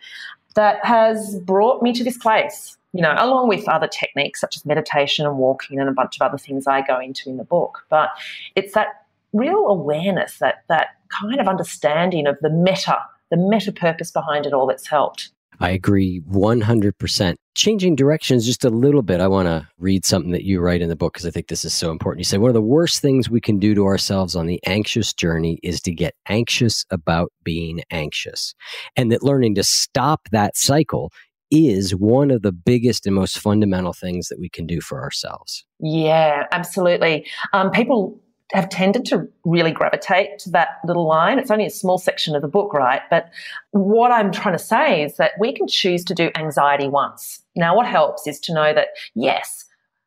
[0.55, 2.77] that has brought me to this place.
[2.93, 6.23] You know, along with other techniques such as meditation and walking and a bunch of
[6.23, 7.85] other things I go into in the book.
[7.91, 8.09] But
[8.57, 12.99] it's that real awareness, that that kind of understanding of the meta,
[13.31, 15.31] the meta purpose behind it all that's helped.
[15.61, 17.35] I agree 100%.
[17.55, 20.89] Changing directions just a little bit, I want to read something that you write in
[20.89, 22.21] the book because I think this is so important.
[22.21, 25.13] You say, one of the worst things we can do to ourselves on the anxious
[25.13, 28.55] journey is to get anxious about being anxious.
[28.95, 31.11] And that learning to stop that cycle
[31.51, 35.65] is one of the biggest and most fundamental things that we can do for ourselves.
[35.81, 37.27] Yeah, absolutely.
[37.53, 38.21] Um, people
[38.53, 41.39] have tended to really gravitate to that little line.
[41.39, 43.03] It's only a small section of the book, right?
[43.11, 43.31] But
[43.73, 47.43] what I'm trying to say is that we can choose to do anxiety once.
[47.55, 49.67] Now, what helps is to know that, yes,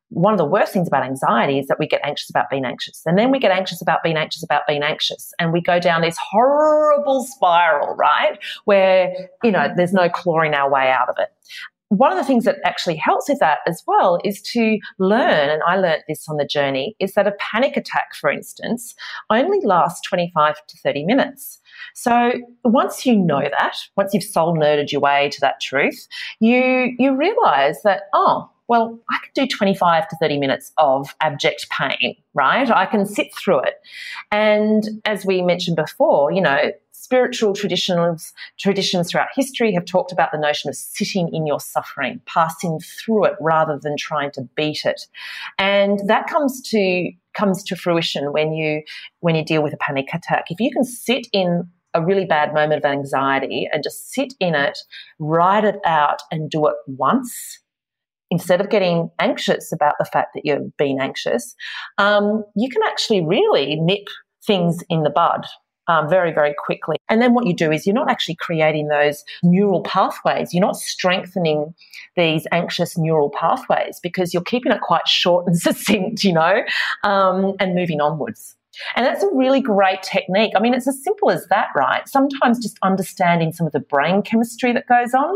[0.10, 3.02] one of the worst things about anxiety is that we get anxious about being anxious.
[3.06, 5.34] And then we get anxious about being anxious about being anxious.
[5.40, 8.38] And we go down this horrible spiral, right?
[8.66, 11.30] Where, you know, there's no clawing our way out of it
[11.92, 15.62] one of the things that actually helps with that as well is to learn, and
[15.68, 18.96] I learned this on the journey, is that a panic attack, for instance,
[19.30, 21.60] only lasts 25 to 30 minutes.
[21.94, 22.32] So
[22.64, 26.08] once you know that, once you've soul nerded your way to that truth,
[26.40, 31.68] you you realize that, oh, well, I can do 25 to 30 minutes of abject
[31.72, 32.72] pain, right?
[32.72, 33.74] I can sit through it.
[34.32, 36.72] And as we mentioned before, you know,
[37.12, 42.22] spiritual traditions, traditions throughout history have talked about the notion of sitting in your suffering,
[42.26, 45.02] passing through it rather than trying to beat it.
[45.60, 48.82] And that comes to comes to fruition when you
[49.20, 50.46] when you deal with a panic attack.
[50.50, 54.56] If you can sit in a really bad moment of anxiety and just sit in
[54.56, 54.80] it,
[55.20, 57.60] write it out and do it once
[58.30, 61.54] instead of getting anxious about the fact that you've been anxious,
[61.98, 64.08] um, you can actually really nip
[64.46, 65.46] things in the bud
[65.92, 66.98] um, very, very quickly.
[67.10, 70.54] And then what you do is you're not actually creating those neural pathways.
[70.54, 71.74] You're not strengthening
[72.16, 76.64] these anxious neural pathways because you're keeping it quite short and succinct, you know,
[77.04, 78.56] um, and moving onwards.
[78.96, 80.54] And that's a really great technique.
[80.56, 82.08] I mean, it's as simple as that, right?
[82.08, 85.36] Sometimes just understanding some of the brain chemistry that goes on,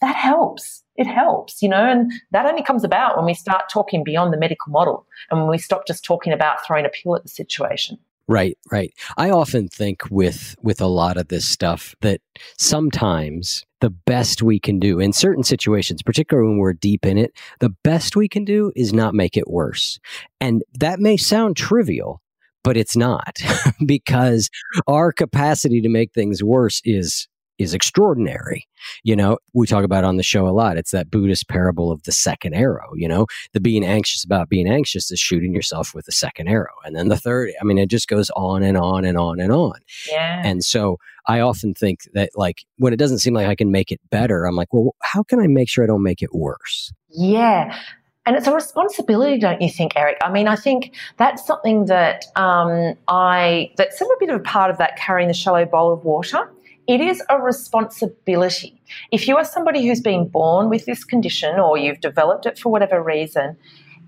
[0.00, 0.82] that helps.
[0.96, 4.38] It helps, you know, and that only comes about when we start talking beyond the
[4.38, 7.98] medical model and when we stop just talking about throwing a pill at the situation.
[8.30, 8.92] Right, right.
[9.16, 12.20] I often think with with a lot of this stuff that
[12.58, 17.32] sometimes the best we can do in certain situations, particularly when we're deep in it,
[17.58, 19.98] the best we can do is not make it worse.
[20.40, 22.22] And that may sound trivial,
[22.62, 23.38] but it's not
[23.84, 24.48] because
[24.86, 27.26] our capacity to make things worse is
[27.60, 28.66] is extraordinary.
[29.04, 30.78] You know, we talk about on the show a lot.
[30.78, 32.94] It's that Buddhist parable of the second arrow.
[32.94, 36.72] You know, the being anxious about being anxious is shooting yourself with the second arrow.
[36.86, 39.52] And then the third, I mean, it just goes on and on and on and
[39.52, 39.78] on.
[40.10, 40.40] Yeah.
[40.42, 40.96] And so
[41.26, 44.46] I often think that, like, when it doesn't seem like I can make it better,
[44.46, 46.94] I'm like, well, how can I make sure I don't make it worse?
[47.10, 47.78] Yeah.
[48.24, 50.16] And it's a responsibility, don't you think, Eric?
[50.22, 54.44] I mean, I think that's something that um, I, that's a little bit of a
[54.44, 56.50] part of that carrying the shallow bowl of water
[56.86, 58.80] it is a responsibility.
[59.12, 62.70] If you are somebody who's been born with this condition or you've developed it for
[62.70, 63.56] whatever reason,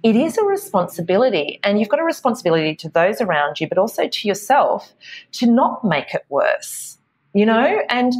[0.02, 1.60] it is a responsibility.
[1.62, 4.92] And you've got a responsibility to those around you, but also to yourself
[5.32, 6.98] to not make it worse,
[7.34, 7.82] you know?
[7.88, 8.12] And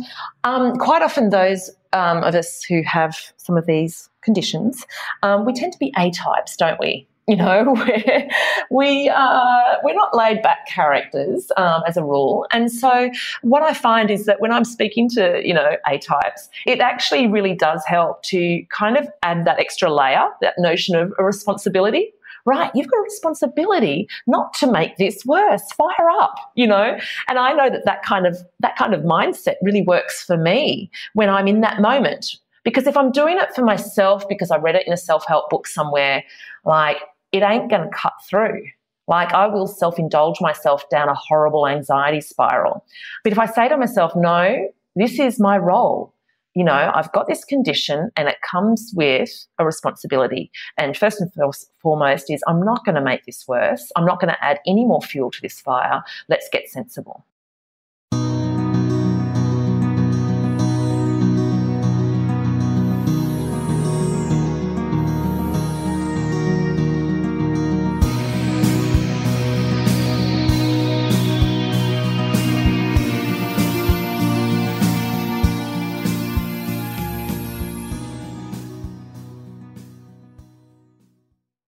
[0.45, 4.87] um, quite often, those um, of us who have some of these conditions,
[5.23, 7.09] um, we tend to be A types, don't we?
[7.29, 8.29] You know, we're,
[8.71, 12.47] we are, we're not laid back characters um, as a rule.
[12.51, 13.11] And so
[13.43, 17.27] what I find is that when I'm speaking to, you know, A types, it actually
[17.29, 22.13] really does help to kind of add that extra layer, that notion of a responsibility
[22.45, 25.63] right, you've got a responsibility not to make this worse.
[25.73, 26.99] Fire up, you know?
[27.29, 30.91] And I know that that kind of, that kind of mindset really works for me
[31.15, 32.37] when I'm in that moment.
[32.65, 35.51] Because if I'm doing it for myself because I read it in a self help
[35.51, 36.23] book somewhere,
[36.65, 36.99] like
[37.33, 38.63] it ain't going to cut through.
[39.09, 42.85] Like I will self indulge myself down a horrible anxiety spiral.
[43.25, 46.15] But if I say to myself, no, this is my role.
[46.55, 50.51] You know, I've got this condition and it comes with a responsibility.
[50.77, 51.33] And first and
[51.81, 53.91] foremost is I'm not going to make this worse.
[53.97, 56.03] I'm not going to add any more fuel to this fire.
[56.29, 57.25] Let's get sensible.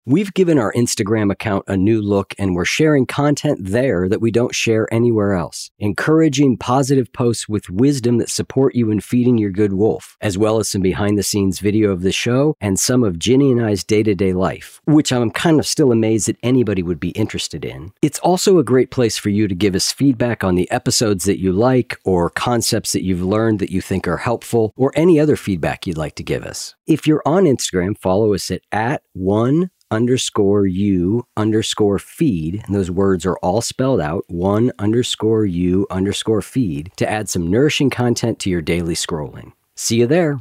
[0.06, 4.30] We've given our Instagram account a new look and we're sharing content there that we
[4.30, 5.70] don't share anywhere else.
[5.78, 10.58] Encouraging positive posts with wisdom that support you in feeding your good wolf, as well
[10.58, 13.82] as some behind the scenes video of the show and some of Ginny and I's
[13.82, 17.64] day to day life, which I'm kind of still amazed that anybody would be interested
[17.64, 17.90] in.
[18.02, 21.40] It's also a great place for you to give us feedback on the episodes that
[21.40, 25.36] you like or concepts that you've learned that you think are helpful or any other
[25.36, 26.74] feedback you'd like to give us.
[26.86, 32.90] If you're on Instagram, follow us at, at one underscore you underscore feed, and those
[32.90, 38.38] words are all spelled out, one underscore you underscore feed, to add some nourishing content
[38.40, 39.52] to your daily scrolling.
[39.76, 40.40] See you there.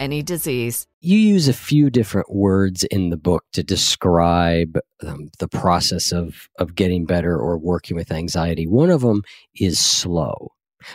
[0.01, 0.87] any disease.
[0.99, 6.49] You use a few different words in the book to describe um, the process of,
[6.59, 8.67] of getting better or working with anxiety.
[8.67, 9.21] One of them
[9.55, 10.51] is slow.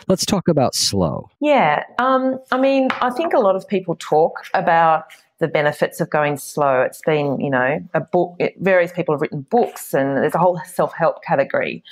[0.09, 1.31] Let's talk about slow.
[1.41, 1.85] Yeah.
[1.99, 5.05] Um, I mean, I think a lot of people talk about
[5.39, 6.81] the benefits of going slow.
[6.81, 10.39] It's been, you know, a book, it, various people have written books and there's a
[10.39, 11.83] whole self help category.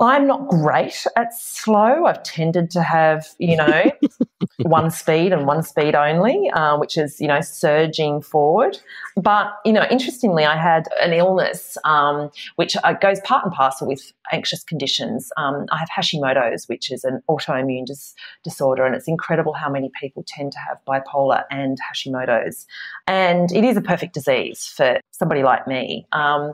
[0.00, 2.06] I'm not great at slow.
[2.06, 3.90] I've tended to have, you know,
[4.62, 8.78] one speed and one speed only, uh, which is, you know, surging forward.
[9.16, 13.88] But, you know, interestingly, I had an illness um, which uh, goes part and parcel
[13.88, 15.30] with anxious conditions.
[15.36, 18.14] Um, I have Hashimoto's, which is an autoimmune dis-
[18.44, 22.66] disorder, and it's incredible how many people tend to have bipolar and Hashimoto's.
[23.06, 26.06] And it is a perfect disease for somebody like me.
[26.12, 26.52] Um,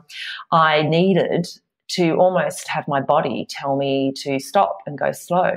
[0.51, 1.47] I needed
[1.87, 5.53] to almost have my body tell me to stop and go slow.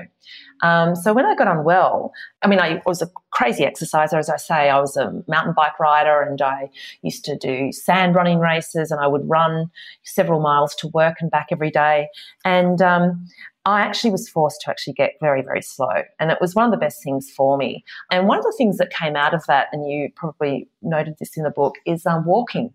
[0.63, 2.13] Um, so when I got unwell,
[2.43, 4.69] I mean, I was a crazy exerciser, as I say.
[4.69, 6.69] I was a mountain bike rider and I
[7.03, 9.71] used to do sand running races and I would run
[10.05, 12.09] several miles to work and back every day.
[12.45, 13.27] And um,
[13.65, 16.03] I actually was forced to actually get very, very slow.
[16.19, 17.85] And it was one of the best things for me.
[18.11, 21.37] And one of the things that came out of that, and you probably noted this
[21.37, 22.73] in the book, is um, walking.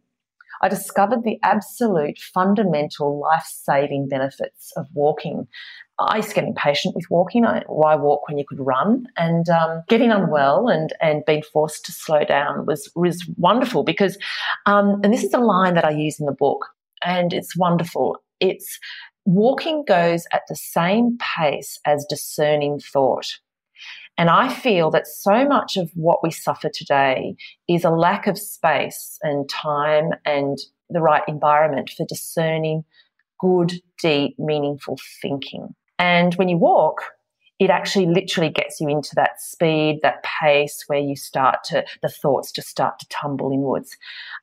[0.64, 5.46] I discovered the absolute fundamental life saving benefits of walking.
[6.00, 7.46] I used to get impatient with walking.
[7.46, 9.06] I, why walk when you could run?
[9.18, 14.18] And um, getting unwell and, and being forced to slow down was, was wonderful because,
[14.66, 16.70] um, and this is a line that I use in the book,
[17.04, 18.24] and it's wonderful.
[18.40, 18.80] It's
[19.26, 23.38] walking goes at the same pace as discerning thought.
[24.18, 27.36] And I feel that so much of what we suffer today
[27.68, 30.58] is a lack of space and time and
[30.90, 32.86] the right environment for discerning
[33.40, 35.76] good, deep, meaningful thinking.
[36.00, 37.02] And when you walk,
[37.60, 42.10] it actually literally gets you into that speed, that pace where you start to, the
[42.10, 43.96] thoughts just start to tumble inwards.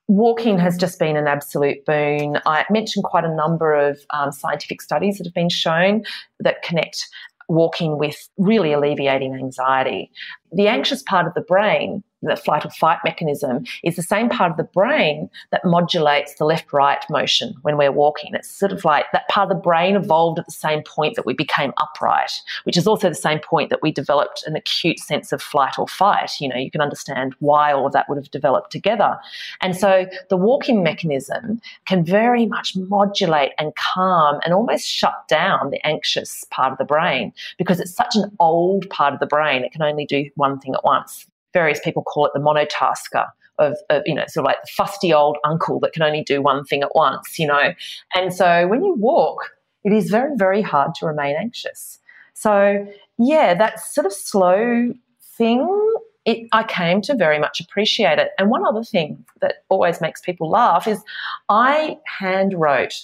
[0.08, 2.38] Walking has just been an absolute boon.
[2.46, 6.04] I mentioned quite a number of um, scientific studies that have been shown
[6.38, 7.08] that connect
[7.50, 10.10] walking with really alleviating anxiety.
[10.52, 14.50] The anxious part of the brain the flight or fight mechanism is the same part
[14.50, 18.34] of the brain that modulates the left right motion when we're walking.
[18.34, 21.24] It's sort of like that part of the brain evolved at the same point that
[21.24, 22.32] we became upright,
[22.64, 25.88] which is also the same point that we developed an acute sense of flight or
[25.88, 26.32] fight.
[26.40, 29.18] You know, you can understand why all of that would have developed together.
[29.60, 35.70] And so the walking mechanism can very much modulate and calm and almost shut down
[35.70, 39.64] the anxious part of the brain because it's such an old part of the brain,
[39.64, 43.26] it can only do one thing at once various people call it the monotasker
[43.58, 46.40] of, of, you know, sort of like the fusty old uncle that can only do
[46.40, 47.74] one thing at once, you know.
[48.14, 49.50] And so when you walk,
[49.84, 51.98] it is very, very hard to remain anxious.
[52.34, 52.86] So
[53.18, 54.92] yeah, that sort of slow
[55.36, 58.30] thing, it, I came to very much appreciate it.
[58.38, 61.02] And one other thing that always makes people laugh is
[61.48, 62.94] I hand wrote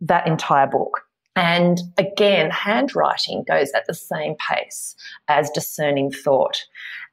[0.00, 1.07] that entire book.
[1.38, 4.96] And again, handwriting goes at the same pace
[5.28, 6.64] as discerning thought.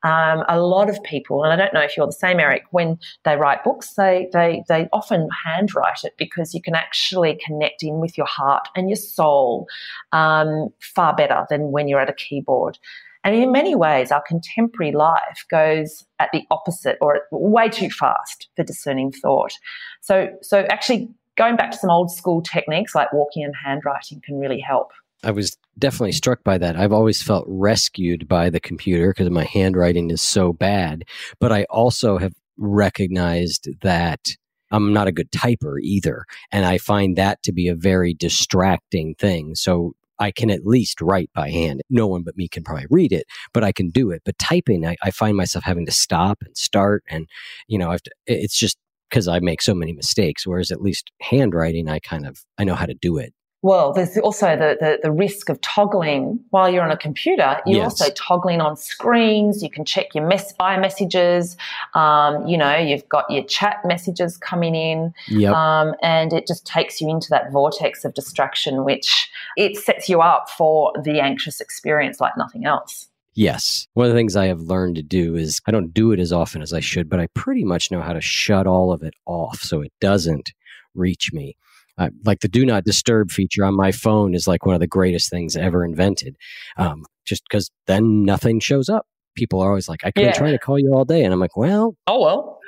[0.01, 2.97] Um, a lot of people, and I don't know if you're the same, Eric, when
[3.23, 7.99] they write books, they, they, they often handwrite it because you can actually connect in
[7.99, 9.67] with your heart and your soul
[10.11, 12.79] um, far better than when you're at a keyboard.
[13.23, 18.49] And in many ways, our contemporary life goes at the opposite or way too fast
[18.55, 19.53] for discerning thought.
[20.01, 24.39] So, so actually going back to some old school techniques like walking and handwriting can
[24.39, 24.91] really help.
[25.23, 26.75] I was definitely struck by that.
[26.75, 31.03] I've always felt rescued by the computer because my handwriting is so bad.
[31.39, 34.35] But I also have recognized that
[34.71, 36.25] I'm not a good typer either.
[36.51, 39.55] And I find that to be a very distracting thing.
[39.55, 41.81] So I can at least write by hand.
[41.89, 44.21] No one but me can probably read it, but I can do it.
[44.25, 47.03] But typing, I, I find myself having to stop and start.
[47.09, 47.27] And,
[47.67, 48.77] you know, it's just
[49.09, 50.45] because I make so many mistakes.
[50.45, 53.33] Whereas at least handwriting, I kind of, I know how to do it.
[53.65, 57.59] Well, there's also the, the, the, risk of toggling while you're on a computer.
[57.65, 57.99] You're yes.
[57.99, 59.63] also toggling on screens.
[59.63, 61.57] You can check your mess iMessages.
[61.95, 65.15] Um, you know, you've got your chat messages coming in.
[65.29, 65.51] Yep.
[65.51, 70.21] Um, and it just takes you into that vortex of distraction, which it sets you
[70.21, 73.07] up for the anxious experience like nothing else.
[73.35, 73.87] Yes.
[73.93, 76.31] One of the things I have learned to do is I don't do it as
[76.31, 79.13] often as I should, but I pretty much know how to shut all of it
[79.25, 80.53] off so it doesn't
[80.93, 81.57] reach me.
[81.97, 84.87] Uh, like the do not disturb feature on my phone is like one of the
[84.87, 86.35] greatest things ever invented.
[86.77, 89.05] Um, just because then nothing shows up.
[89.35, 90.31] People are always like, I could yeah.
[90.31, 91.23] trying to call you all day.
[91.23, 92.59] And I'm like, well, oh, well.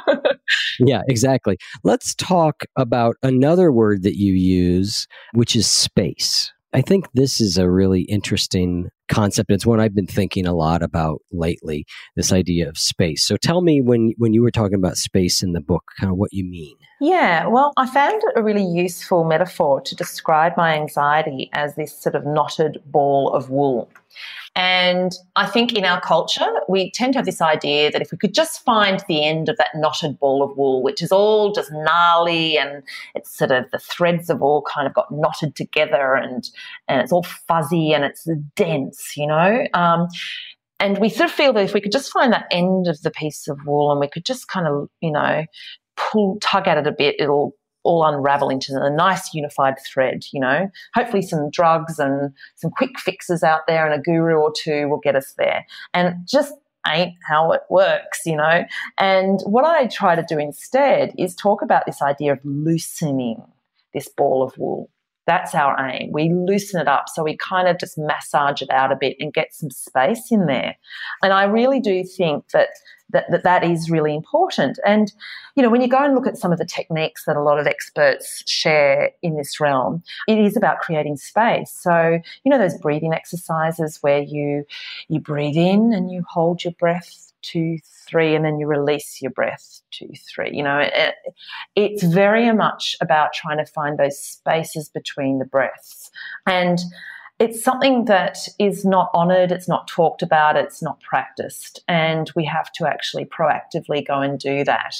[0.80, 1.58] yeah, exactly.
[1.84, 6.50] Let's talk about another word that you use, which is space.
[6.72, 9.50] I think this is a really interesting concept.
[9.50, 13.26] It's one I've been thinking a lot about lately, this idea of space.
[13.26, 16.18] So tell me when when you were talking about space in the book, kind of
[16.18, 16.76] what you mean.
[17.00, 21.96] Yeah, well, I found it a really useful metaphor to describe my anxiety as this
[21.96, 23.88] sort of knotted ball of wool.
[24.54, 28.18] And I think in our culture, we tend to have this idea that if we
[28.18, 31.70] could just find the end of that knotted ball of wool, which is all just
[31.72, 32.82] gnarly and
[33.14, 36.48] it's sort of the threads have all kind of got knotted together and,
[36.88, 39.64] and it's all fuzzy and it's dense, you know?
[39.74, 40.08] Um,
[40.80, 43.10] and we sort of feel that if we could just find that end of the
[43.10, 45.44] piece of wool and we could just kind of, you know,
[45.96, 47.54] pull, tug at it a bit, it'll
[47.84, 50.70] all unravel into a nice unified thread, you know.
[50.94, 54.98] Hopefully some drugs and some quick fixes out there and a guru or two will
[54.98, 55.66] get us there.
[55.94, 56.54] And just
[56.86, 58.64] ain't how it works, you know.
[58.98, 63.42] And what I try to do instead is talk about this idea of loosening
[63.94, 64.90] this ball of wool.
[65.28, 66.10] That's our aim.
[66.10, 69.30] We loosen it up so we kind of just massage it out a bit and
[69.30, 70.74] get some space in there.
[71.22, 72.70] And I really do think that
[73.10, 74.78] that, that that is really important.
[74.86, 75.12] And,
[75.54, 77.58] you know, when you go and look at some of the techniques that a lot
[77.58, 81.70] of experts share in this realm, it is about creating space.
[81.70, 84.64] So, you know, those breathing exercises where you
[85.08, 87.78] you breathe in and you hold your breath two,
[88.08, 90.50] three, and then you release your breath two, three.
[90.52, 91.14] You know, it,
[91.76, 96.10] it's very much about trying to find those spaces between the breaths.
[96.46, 96.78] And
[97.38, 102.44] it's something that is not honoured, it's not talked about, it's not practiced, and we
[102.44, 104.96] have to actually proactively go and do that.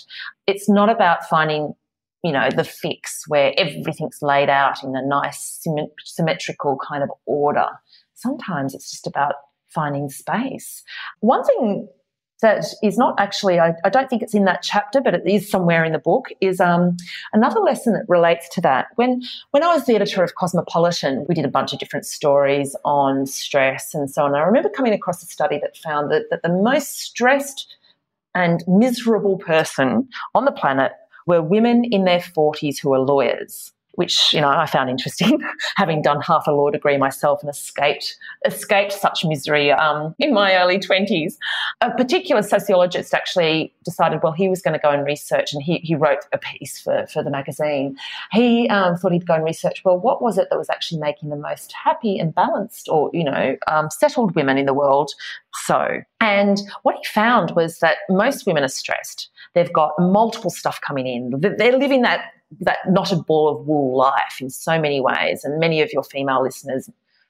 [0.47, 1.75] It's not about finding,
[2.23, 5.67] you know, the fix where everything's laid out in a nice
[6.05, 7.67] symmetrical kind of order.
[8.15, 9.35] Sometimes it's just about
[9.69, 10.85] finding space.
[11.21, 11.89] One thing
[12.41, 15.51] that is not actually, I, I, don't think it's in that chapter, but it is
[15.51, 16.97] somewhere in the book, is um,
[17.33, 18.89] another lesson that relates to that.
[18.95, 22.77] When, when I was the editor of Cosmopolitan, we did a bunch of different stories
[22.85, 24.35] on stress and so on.
[24.35, 27.77] I remember coming across a study that found that, that the most stressed
[28.35, 30.93] and miserable person on the planet
[31.27, 35.41] were women in their 40s who are lawyers which you know I found interesting,
[35.77, 40.55] having done half a law degree myself and escaped escaped such misery um, in my
[40.55, 41.37] early twenties.
[41.81, 45.79] A particular sociologist actually decided, well, he was going to go and research, and he
[45.79, 47.97] he wrote a piece for for the magazine.
[48.31, 49.83] He um, thought he'd go and research.
[49.85, 53.25] Well, what was it that was actually making the most happy and balanced, or you
[53.25, 55.11] know, um, settled women in the world?
[55.65, 59.29] So, and what he found was that most women are stressed.
[59.55, 61.41] They've got multiple stuff coming in.
[61.41, 62.31] They're living that
[62.61, 65.45] that knotted ball of wool life in so many ways.
[65.45, 66.89] And many of your female listeners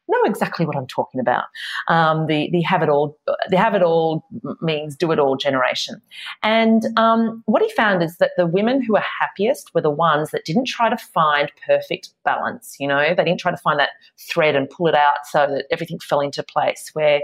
[0.08, 1.44] know exactly what I'm talking about.
[1.88, 4.24] Um, the the have it all the have it all
[4.60, 6.00] means do it all generation.
[6.42, 10.30] And um, what he found is that the women who were happiest were the ones
[10.30, 12.76] that didn't try to find perfect balance.
[12.78, 15.66] You know, they didn't try to find that thread and pull it out so that
[15.70, 16.90] everything fell into place.
[16.94, 17.20] Where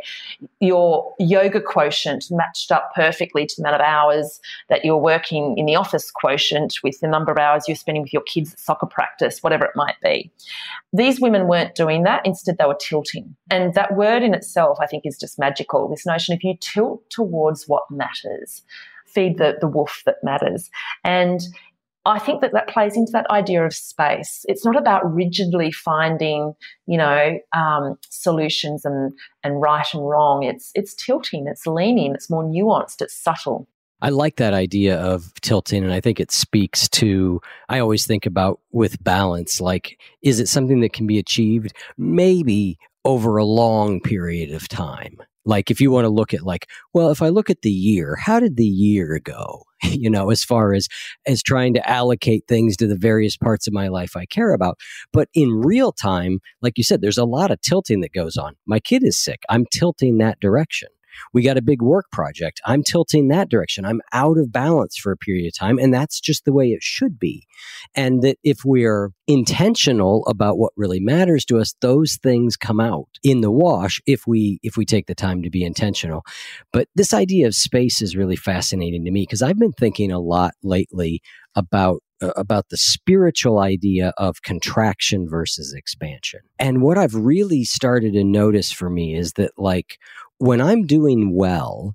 [0.60, 5.66] your yoga quotient matched up perfectly to the amount of hours that you're working in
[5.66, 8.86] the office quotient with the number of hours you're spending with your kids at soccer
[8.86, 10.30] practice, whatever it might be.
[10.92, 12.24] These women weren't doing that.
[12.24, 13.36] Instead, they were tilting.
[13.50, 15.88] And that word in itself, I think, is just magical.
[15.88, 18.62] This notion if you tilt towards what matters,
[19.06, 20.70] feed the, the wolf that matters.
[21.04, 21.40] And
[22.06, 24.44] I think that that plays into that idea of space.
[24.46, 26.52] It's not about rigidly finding,
[26.86, 29.12] you know, um, solutions and,
[29.42, 30.42] and right and wrong.
[30.42, 33.66] It's, it's tilting, it's leaning, it's more nuanced, it's subtle.
[34.04, 37.40] I like that idea of tilting, and I think it speaks to.
[37.70, 41.72] I always think about with balance, like, is it something that can be achieved?
[41.96, 42.76] Maybe
[43.06, 45.16] over a long period of time.
[45.46, 48.16] Like, if you want to look at, like, well, if I look at the year,
[48.16, 49.64] how did the year go?
[49.84, 50.86] you know, as far as
[51.26, 54.78] as trying to allocate things to the various parts of my life I care about.
[55.14, 58.54] But in real time, like you said, there's a lot of tilting that goes on.
[58.66, 59.44] My kid is sick.
[59.48, 60.90] I'm tilting that direction.
[61.32, 62.60] We got a big work project.
[62.64, 63.84] I'm tilting that direction.
[63.84, 65.78] I'm out of balance for a period of time.
[65.78, 67.46] And that's just the way it should be.
[67.94, 73.08] And that if we're intentional about what really matters to us, those things come out
[73.22, 76.22] in the wash if we, if we take the time to be intentional.
[76.72, 80.18] But this idea of space is really fascinating to me because I've been thinking a
[80.20, 81.20] lot lately
[81.54, 86.40] about uh, about the spiritual idea of contraction versus expansion.
[86.58, 89.98] And what I've really started to notice for me is that like
[90.38, 91.94] when I'm doing well,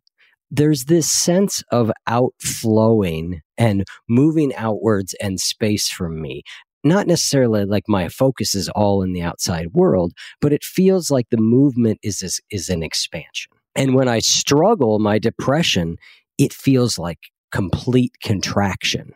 [0.52, 6.44] there's this sense of outflowing and moving outwards and space from me.
[6.84, 11.28] Not necessarily like my focus is all in the outside world, but it feels like
[11.30, 13.52] the movement is, is, is an expansion.
[13.76, 15.98] And when I struggle, my depression,
[16.38, 17.20] it feels like
[17.52, 19.14] complete contraction.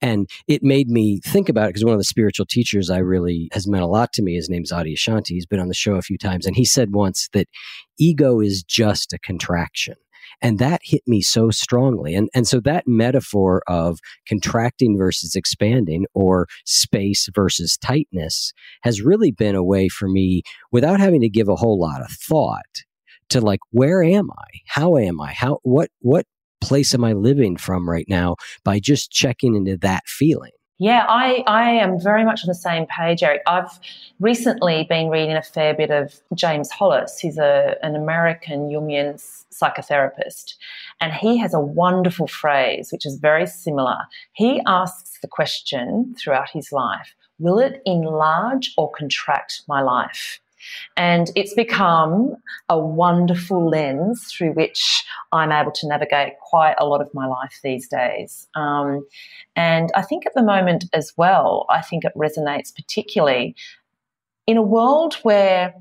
[0.00, 3.48] And it made me think about it because one of the spiritual teachers I really
[3.52, 5.28] has meant a lot to me, his name's Adyashanti.
[5.28, 6.46] He's been on the show a few times.
[6.46, 7.48] And he said once that
[7.98, 9.94] ego is just a contraction.
[10.42, 12.14] And that hit me so strongly.
[12.14, 13.98] And, and so that metaphor of
[14.28, 18.52] contracting versus expanding or space versus tightness
[18.82, 20.42] has really been a way for me
[20.72, 22.84] without having to give a whole lot of thought
[23.30, 24.60] to like, where am I?
[24.66, 25.32] How am I?
[25.32, 26.26] How, what, what
[26.60, 30.52] place am I living from right now by just checking into that feeling?
[30.82, 33.42] Yeah, I, I am very much on the same page, Eric.
[33.46, 33.78] I've
[34.18, 40.54] recently been reading a fair bit of James Hollis, who's a, an American Jungian psychotherapist,
[40.98, 43.98] and he has a wonderful phrase which is very similar.
[44.32, 50.40] He asks the question throughout his life Will it enlarge or contract my life?
[50.96, 52.34] And it's become
[52.68, 57.58] a wonderful lens through which I'm able to navigate quite a lot of my life
[57.62, 58.48] these days.
[58.54, 59.06] Um,
[59.56, 63.54] and I think at the moment as well, I think it resonates particularly
[64.46, 65.74] in a world where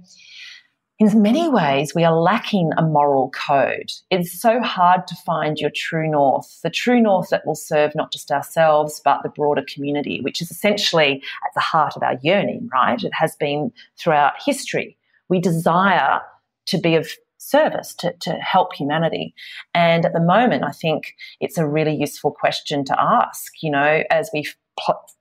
[0.99, 3.91] in many ways, we are lacking a moral code.
[4.11, 8.11] It's so hard to find your true north, the true north that will serve not
[8.11, 12.69] just ourselves, but the broader community, which is essentially at the heart of our yearning,
[12.73, 13.01] right?
[13.01, 14.97] It has been throughout history.
[15.29, 16.19] We desire
[16.65, 19.33] to be of service to, to help humanity.
[19.73, 24.03] And at the moment, I think it's a really useful question to ask, you know,
[24.11, 24.45] as we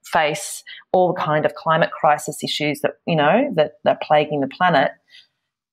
[0.04, 4.40] face all the kind of climate crisis issues that, you know, that, that are plaguing
[4.40, 4.92] the planet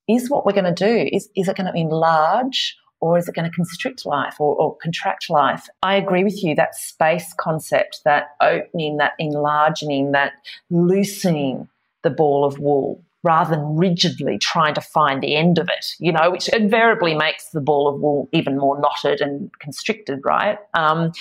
[0.08, 3.36] is what we're going to do, is, is it going to enlarge or is it
[3.36, 5.68] going to constrict life or, or, contract life?
[5.84, 10.34] I agree with you, that space concept, that opening, that enlarging, that
[10.70, 11.68] loosening
[12.04, 16.12] the ball of wool rather than rigidly trying to find the end of it, you
[16.12, 20.60] know, which invariably makes the ball of wool even more knotted and constricted, right?
[20.76, 21.12] Um,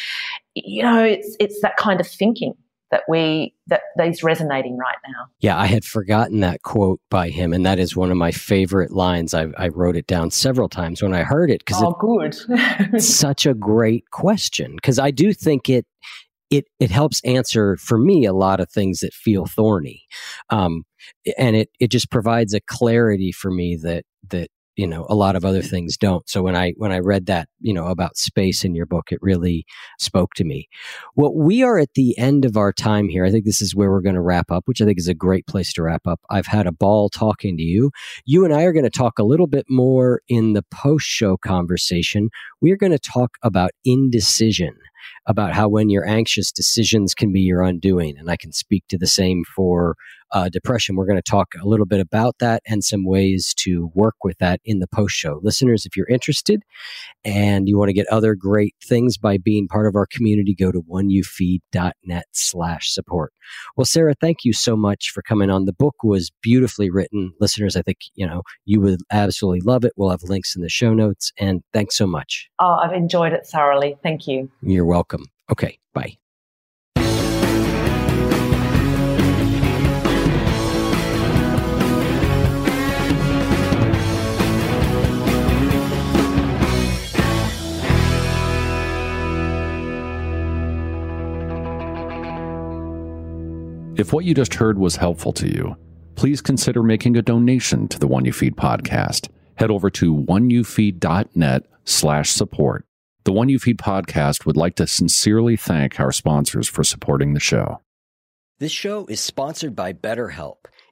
[0.55, 2.55] you know, it's, it's that kind of thinking
[2.91, 5.27] that we that that is resonating right now.
[5.41, 8.93] Yeah, I had forgotten that quote by him, and that is one of my favorite
[8.93, 9.35] lines.
[9.35, 12.37] I, I wrote it down several times when I heard it because oh, good,
[12.95, 14.77] it's such a great question.
[14.77, 15.87] Because I do think it
[16.51, 20.03] it it helps answer for me a lot of things that feel thorny,
[20.51, 20.85] um,
[21.39, 25.37] and it it just provides a clarity for me that that you know a lot
[25.37, 26.29] of other things don't.
[26.29, 29.19] So when i when i read that you know about space in your book it
[29.23, 29.65] really
[29.99, 30.69] spoke to me.
[31.17, 33.91] Well we are at the end of our time here i think this is where
[33.91, 36.21] we're going to wrap up which i think is a great place to wrap up.
[36.31, 37.91] I've had a ball talking to you.
[38.25, 41.37] You and i are going to talk a little bit more in the post show
[41.37, 42.31] conversation.
[42.61, 44.75] We are going to talk about indecision
[45.27, 48.17] about how when you're anxious, decisions can be your undoing.
[48.19, 49.97] And I can speak to the same for
[50.35, 50.97] uh, depression.
[50.97, 54.37] We're going to talk a little bit about that and some ways to work with
[54.39, 55.41] that in the post show.
[55.43, 56.63] Listeners, if you're interested
[57.25, 60.73] and you want to get other great things by being part of our community, go
[60.73, 63.33] to oneyoufeed.net slash support.
[63.77, 65.67] Well, Sarah, thank you so much for coming on.
[65.67, 67.33] The book was beautifully written.
[67.41, 69.93] Listeners, I think, you know, you would absolutely love it.
[69.97, 71.33] We'll have links in the show notes.
[71.39, 72.49] And thanks so much.
[72.59, 73.97] Oh, I've enjoyed it thoroughly.
[74.03, 74.51] Thank you.
[74.63, 74.94] You're welcome.
[75.51, 76.17] Okay, bye.
[93.97, 95.77] If what you just heard was helpful to you,
[96.17, 99.29] please consider making a donation to the One You Feed podcast.
[99.57, 102.85] Head over to oneyoufeed.net slash support.
[103.25, 107.41] The One You Feed podcast would like to sincerely thank our sponsors for supporting the
[107.41, 107.81] show.
[108.59, 110.67] This show is sponsored by BetterHelp.